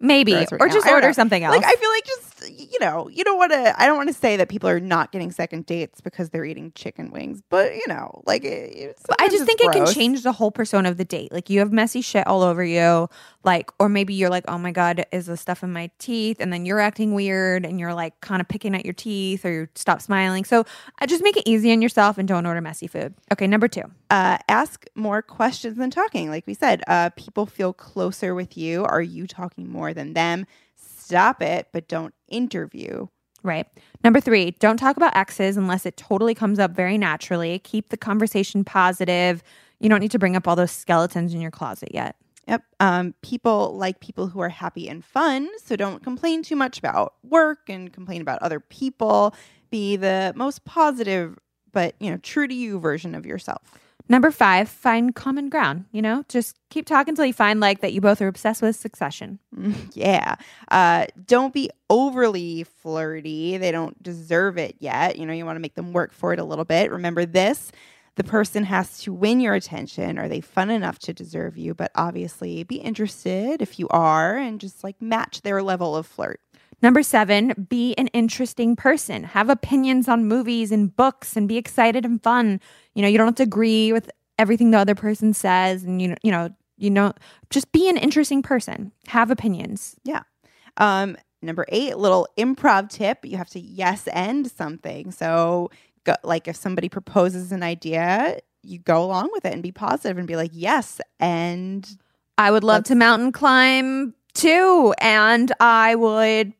[0.00, 0.74] Maybe, right or now.
[0.74, 1.56] just order something else.
[1.56, 1.64] like.
[1.64, 3.80] I feel like just you know, you don't want to.
[3.80, 6.72] I don't want to say that people are not getting second dates because they're eating
[6.74, 10.32] chicken wings, but you know, like it, it's- I just think it can change the
[10.32, 11.32] whole persona of the date.
[11.32, 13.08] Like you have messy shit all over you,
[13.44, 16.38] like, or maybe you're like, oh my god, is the stuff in my teeth?
[16.40, 19.52] And then you're acting weird, and you're like kind of picking at your teeth, or
[19.52, 20.44] you stop smiling.
[20.44, 20.64] So
[20.98, 23.14] I just make it easy on yourself and don't order messy food.
[23.32, 23.82] Okay, number two.
[24.10, 26.28] uh, ask more questions than talking.
[26.30, 28.84] Like we said, uh, people feel closer with you.
[28.84, 30.46] Are you talking more than them?
[31.04, 33.06] Stop it, but don't interview.
[33.42, 33.66] Right.
[34.02, 37.58] Number three, don't talk about exes unless it totally comes up very naturally.
[37.58, 39.42] Keep the conversation positive.
[39.80, 42.16] You don't need to bring up all those skeletons in your closet yet.
[42.48, 42.62] Yep.
[42.80, 45.48] Um, people like people who are happy and fun.
[45.62, 49.34] So don't complain too much about work and complain about other people.
[49.70, 51.38] Be the most positive,
[51.72, 53.62] but you know, true to you version of yourself.
[54.08, 55.86] Number five, find common ground.
[55.90, 58.76] You know, just keep talking until you find like that you both are obsessed with
[58.76, 59.38] succession.
[59.92, 60.36] yeah.
[60.70, 63.56] Uh, don't be overly flirty.
[63.56, 65.18] They don't deserve it yet.
[65.18, 66.90] You know, you want to make them work for it a little bit.
[66.90, 67.72] Remember this
[68.16, 70.18] the person has to win your attention.
[70.18, 71.74] Are they fun enough to deserve you?
[71.74, 76.40] But obviously, be interested if you are and just like match their level of flirt.
[76.84, 79.24] Number seven, be an interesting person.
[79.24, 82.60] Have opinions on movies and books and be excited and fun.
[82.94, 86.08] You know, you don't have to agree with everything the other person says and you
[86.08, 87.14] know, you know, you know,
[87.48, 88.92] just be an interesting person.
[89.06, 89.96] Have opinions.
[90.04, 90.24] Yeah.
[90.76, 93.24] Um, number eight, little improv tip.
[93.24, 95.10] You have to yes end something.
[95.10, 95.70] So,
[96.04, 100.18] go, like if somebody proposes an idea, you go along with it and be positive
[100.18, 101.00] and be like, yes.
[101.18, 101.88] And
[102.36, 106.52] I would love to mountain climb too and I would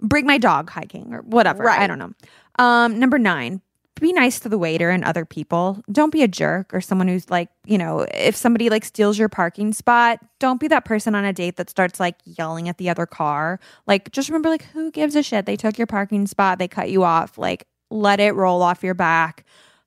[0.00, 1.64] bring my dog hiking or whatever.
[1.64, 1.80] Right.
[1.80, 2.12] I don't know.
[2.58, 3.60] Um number 9,
[4.00, 5.82] be nice to the waiter and other people.
[5.90, 9.28] Don't be a jerk or someone who's like, you know, if somebody like steals your
[9.28, 12.90] parking spot, don't be that person on a date that starts like yelling at the
[12.90, 13.60] other car.
[13.86, 15.46] Like just remember like who gives a shit?
[15.46, 17.38] They took your parking spot, they cut you off.
[17.38, 19.44] Like let it roll off your back.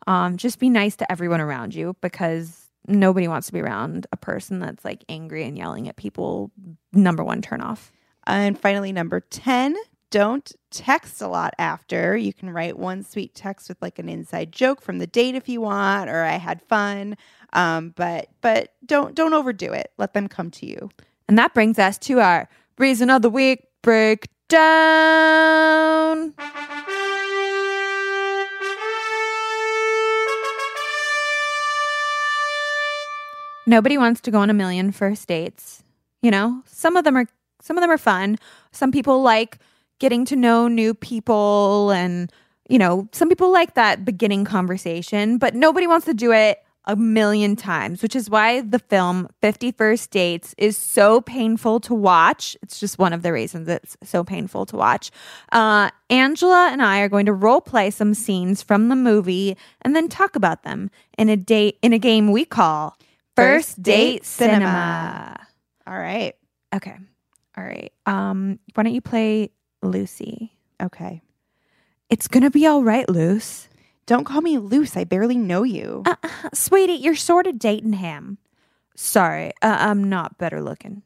[0.07, 4.18] Um just be nice to everyone around you because nobody wants to be around a
[4.18, 6.51] person that's like angry and yelling at people.
[6.91, 7.91] Number one turn off.
[8.28, 9.76] And finally, number 10,
[10.12, 12.16] don't text a lot after.
[12.16, 15.49] You can write one sweet text with like an inside joke from the date if
[15.49, 17.18] you want, or I had fun.
[17.53, 19.91] Um, but but don't don't overdo it.
[19.97, 20.89] Let them come to you.
[21.28, 22.47] And that brings us to our
[22.78, 24.34] reason of the week breakdown.
[33.66, 35.84] Nobody wants to go on a million first dates.
[36.22, 37.28] You know, some of them are
[37.62, 38.38] some of them are fun.
[38.72, 39.59] Some people like
[40.02, 42.32] getting to know new people and
[42.68, 46.95] you know, some people like that beginning conversation, but nobody wants to do it a
[46.95, 52.58] million times, which is why the film Fifty First Dates is so painful to watch.
[52.64, 55.12] It's just one of the reasons it's so painful to watch.
[55.52, 59.95] Uh, Angela and I are going to role play some scenes from the movie and
[59.95, 60.89] then talk about them
[61.20, 62.97] in a date in a game we call
[63.36, 65.45] First, Date Cinema.
[65.86, 66.36] All right.
[66.74, 66.95] Okay.
[67.58, 67.91] All right.
[68.06, 70.53] Um, why don't you play Lucy?
[70.82, 71.21] Okay.
[72.09, 73.67] It's gonna be all right, Luce.
[74.05, 74.97] Don't call me loose.
[74.97, 76.03] I barely know you.
[76.05, 76.15] Uh,
[76.53, 78.38] sweetie, you're sort of dating him.
[78.95, 81.03] Sorry, uh, I'm not better looking.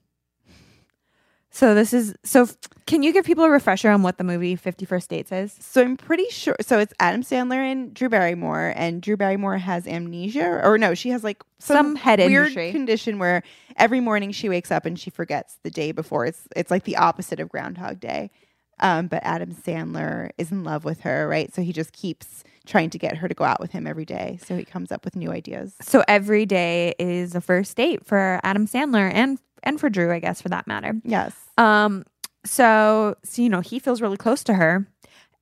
[1.52, 2.44] So this is so.
[2.44, 5.56] f- Can you give people a refresher on what the movie Fifty First Dates is?
[5.62, 6.56] So I'm pretty sure.
[6.60, 11.10] So it's Adam Sandler and Drew Barrymore, and Drew Barrymore has amnesia, or no, she
[11.12, 12.72] has like some, Some head weird injury.
[12.74, 13.42] condition where
[13.78, 16.26] every morning she wakes up and she forgets the day before.
[16.26, 18.32] It's it's like the opposite of Groundhog Day.
[18.80, 21.54] Um, but Adam Sandler is in love with her, right?
[21.54, 24.40] So he just keeps trying to get her to go out with him every day.
[24.44, 25.76] So he comes up with new ideas.
[25.82, 30.20] So every day is a first date for Adam Sandler and and for Drew, I
[30.20, 30.94] guess, for that matter.
[31.04, 31.34] Yes.
[31.58, 32.06] Um,
[32.46, 34.86] so, so you know, he feels really close to her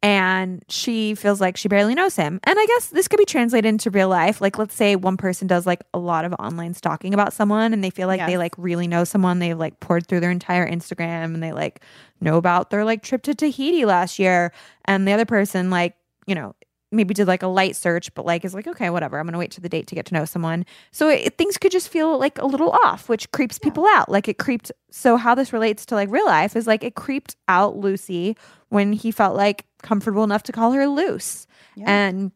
[0.04, 2.42] and she feels like she barely knows him.
[2.44, 4.42] And I guess this could be translated into real life.
[4.42, 7.82] Like let's say one person does like a lot of online stalking about someone and
[7.82, 9.40] they feel like they like really know someone.
[9.40, 11.82] They've like poured through their entire Instagram and they like
[12.20, 14.52] know about their like trip to Tahiti last year.
[14.84, 15.96] And the other person like,
[16.28, 16.54] you know,
[16.92, 19.18] maybe did like a light search, but like is like, okay, whatever.
[19.18, 20.66] I'm gonna wait to the date to get to know someone.
[20.92, 24.10] So it, things could just feel like a little off, which creeps people out.
[24.10, 24.70] Like it creeped.
[24.92, 28.36] So how this relates to like real life is like it creeped out Lucy
[28.68, 31.46] when he felt like comfortable enough to call her loose.
[31.76, 31.86] Yeah.
[31.88, 32.32] And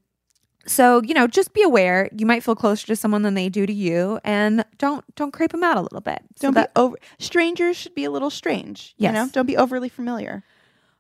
[0.68, 2.10] so you know, just be aware.
[2.16, 5.52] You might feel closer to someone than they do to you, and don't don't creep
[5.52, 6.22] them out a little bit.
[6.40, 6.98] Don't that- be over.
[7.20, 8.94] Strangers should be a little strange.
[8.98, 9.10] Yes.
[9.10, 10.44] You know, don't be overly familiar.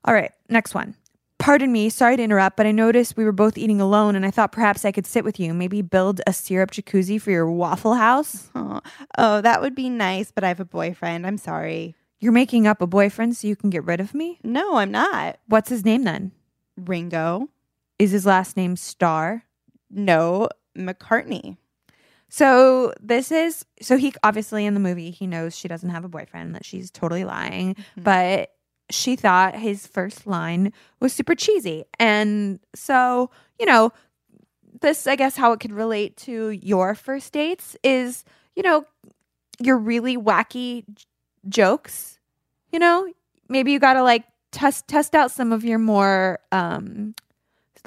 [0.06, 0.96] All right, next one.
[1.40, 4.32] Pardon me, sorry to interrupt, but I noticed we were both eating alone and I
[4.32, 7.94] thought perhaps I could sit with you, maybe build a syrup jacuzzi for your Waffle
[7.94, 8.50] House.
[8.56, 8.82] Oh,
[9.20, 11.28] oh, that would be nice, but I have a boyfriend.
[11.28, 11.96] I'm sorry.
[12.20, 14.40] You're making up a boyfriend so you can get rid of me?
[14.44, 15.38] No, I'm not.
[15.46, 16.32] What's his name then?
[16.78, 17.50] Ringo.
[18.00, 19.44] Is his last name Starr?
[19.90, 21.58] No, McCartney.
[22.30, 26.10] So this is so he obviously in the movie he knows she doesn't have a
[26.10, 28.04] boyfriend that she's totally lying, mm-hmm.
[28.04, 28.52] but
[28.90, 31.86] she thought his first line was super cheesy.
[32.00, 33.92] And so, you know,
[34.82, 38.24] this I guess how it could relate to your first dates is,
[38.56, 38.86] you know,
[39.60, 41.06] your really wacky j-
[41.50, 42.20] jokes,
[42.72, 43.12] you know?
[43.50, 44.26] Maybe you got to like
[44.58, 47.14] test test out some of your more um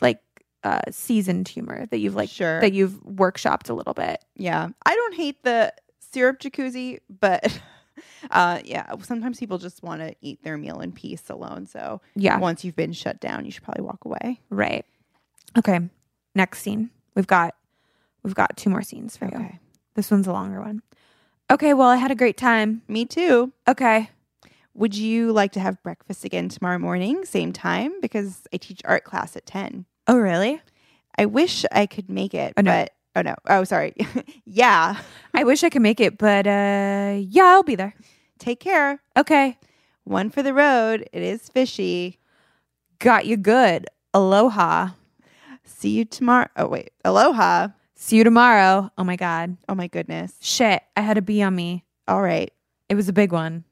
[0.00, 0.20] like
[0.64, 2.60] uh seasoned humor that you've like Sure.
[2.60, 4.24] that you've workshopped a little bit.
[4.36, 4.68] Yeah.
[4.86, 5.72] I don't hate the
[6.12, 7.60] syrup jacuzzi, but
[8.30, 11.66] uh yeah, sometimes people just want to eat their meal in peace alone.
[11.66, 12.38] So Yeah.
[12.38, 14.40] once you've been shut down, you should probably walk away.
[14.50, 14.84] Right.
[15.58, 15.80] Okay.
[16.34, 16.90] Next scene.
[17.14, 17.54] We've got
[18.22, 19.36] we've got two more scenes for you.
[19.36, 19.58] Okay.
[19.94, 20.82] This one's a longer one.
[21.50, 22.82] Okay, well, I had a great time.
[22.86, 23.52] Me too.
[23.66, 24.08] Okay.
[24.74, 28.00] Would you like to have breakfast again tomorrow morning, same time?
[28.00, 29.84] Because I teach art class at 10.
[30.06, 30.60] Oh, really?
[31.18, 32.70] I wish I could make it, Oh, no.
[32.70, 33.34] but oh no.
[33.48, 33.94] Oh, sorry.
[34.44, 34.96] yeah.
[35.34, 37.94] I wish I could make it, but uh yeah, I'll be there.
[38.38, 39.02] Take care.
[39.16, 39.58] Okay.
[40.04, 41.08] One for the road.
[41.12, 42.18] It is fishy.
[43.00, 43.86] Got you good.
[44.14, 44.90] Aloha.
[45.64, 46.48] See you tomorrow.
[46.56, 46.90] Oh, wait.
[47.04, 47.68] Aloha.
[47.96, 48.90] See you tomorrow.
[48.96, 49.56] Oh my god.
[49.68, 50.34] Oh, my goodness.
[50.40, 51.84] Shit, I had a bee on me.
[52.08, 52.50] All right.
[52.88, 53.64] It was a big one.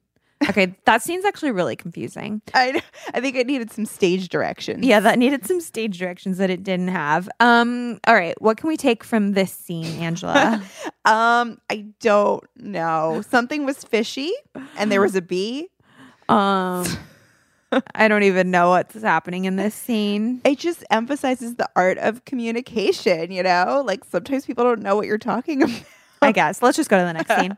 [0.50, 2.40] Okay, that scene's actually really confusing.
[2.54, 2.80] I,
[3.12, 4.82] I think it needed some stage direction.
[4.82, 7.28] Yeah, that needed some stage directions that it didn't have.
[7.38, 10.62] Um, all right, what can we take from this scene, Angela?
[11.04, 13.22] Um, I don't know.
[13.30, 14.30] Something was fishy
[14.76, 15.68] and there was a bee.
[16.28, 16.84] um
[17.94, 20.40] I don't even know what's happening in this scene.
[20.44, 23.82] It just emphasizes the art of communication, you know?
[23.86, 25.82] Like sometimes people don't know what you're talking about.
[26.20, 26.62] I guess.
[26.62, 27.56] Let's just go to the next scene.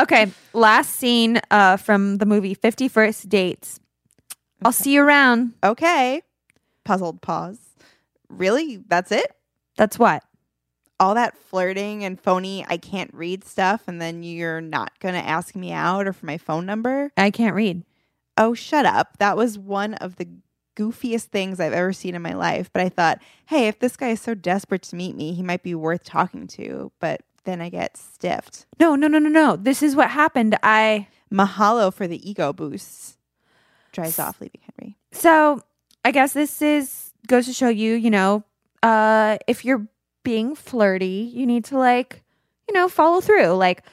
[0.00, 3.78] Okay, last scene uh from the movie Fifty First Dates.
[4.64, 5.54] I'll see you around.
[5.62, 6.22] Okay.
[6.84, 7.58] Puzzled pause.
[8.28, 8.76] Really?
[8.76, 9.34] That's it?
[9.76, 10.24] That's what?
[11.00, 15.20] All that flirting and phony, I can't read stuff, and then you're not going to
[15.20, 17.10] ask me out or for my phone number?
[17.16, 17.82] I can't read.
[18.36, 19.18] Oh, shut up.
[19.18, 20.28] That was one of the
[20.76, 22.70] goofiest things I've ever seen in my life.
[22.72, 25.62] But I thought, hey, if this guy is so desperate to meet me, he might
[25.64, 26.92] be worth talking to.
[27.00, 28.66] But then I get stiffed.
[28.78, 29.56] No, no, no, no, no.
[29.56, 30.56] This is what happened.
[30.62, 33.16] I Mahalo for the ego boosts.
[33.92, 34.96] Drives off, leaving Henry.
[35.12, 35.60] So
[36.04, 38.44] I guess this is goes to show you, you know,
[38.82, 39.86] uh, if you're
[40.22, 42.22] being flirty, you need to like,
[42.68, 43.48] you know, follow through.
[43.48, 43.84] Like,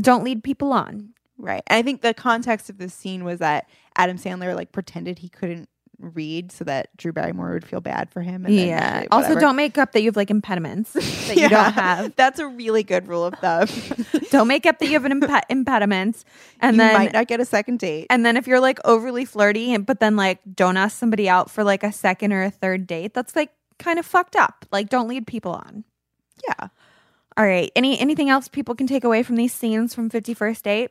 [0.00, 1.10] don't lead people on.
[1.38, 1.62] Right.
[1.66, 5.28] And I think the context of this scene was that Adam Sandler like pretended he
[5.28, 5.68] couldn't
[6.00, 8.46] read so that Drew Barrymore would feel bad for him.
[8.46, 9.06] And then yeah.
[9.10, 12.14] Also, don't make up that you have like impediments that you don't have.
[12.16, 13.68] That's a really good rule of thumb.
[14.30, 16.24] Don't make up that you have an imp- impediment.
[16.60, 18.06] And you then might not get a second date.
[18.10, 21.50] and then if you're like overly flirty, and but then like don't ask somebody out
[21.50, 24.66] for like a second or a third date, that's like kind of fucked up.
[24.72, 25.84] Like, don't lead people on.
[26.48, 26.68] yeah.
[27.38, 27.70] All right.
[27.76, 30.90] Any anything else people can take away from these scenes from Fifty First Date?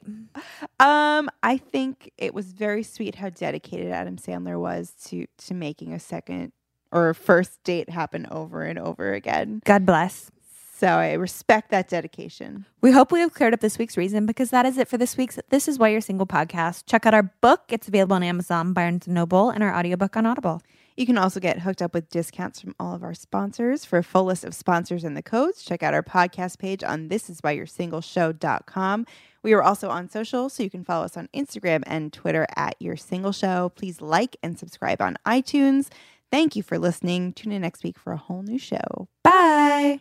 [0.79, 5.91] Um, I think it was very sweet how dedicated Adam Sandler was to to making
[5.91, 6.53] a second
[6.91, 9.61] or first date happen over and over again.
[9.65, 10.31] God bless.
[10.77, 12.65] So I respect that dedication.
[12.81, 15.17] We hope we have cleared up this week's reason because that is it for this
[15.17, 16.83] week's This Is Why You're Single podcast.
[16.85, 17.63] Check out our book.
[17.69, 20.61] It's available on Amazon, Barnes & Noble, and our audiobook on Audible.
[20.97, 23.85] You can also get hooked up with discounts from all of our sponsors.
[23.85, 27.07] For a full list of sponsors and the codes, check out our podcast page on
[27.07, 29.05] thisiswhyyou'resingleshow.com.
[29.43, 32.75] We are also on social, so you can follow us on Instagram and Twitter at
[32.79, 33.71] Your Single Show.
[33.75, 35.89] Please like and subscribe on iTunes.
[36.31, 37.31] Thank you for listening.
[37.31, 39.07] Tune in next week for a whole new show.
[39.23, 39.99] Bye.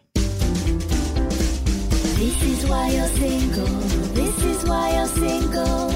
[2.17, 3.67] This is why you're single.
[3.67, 5.96] This is why you're single.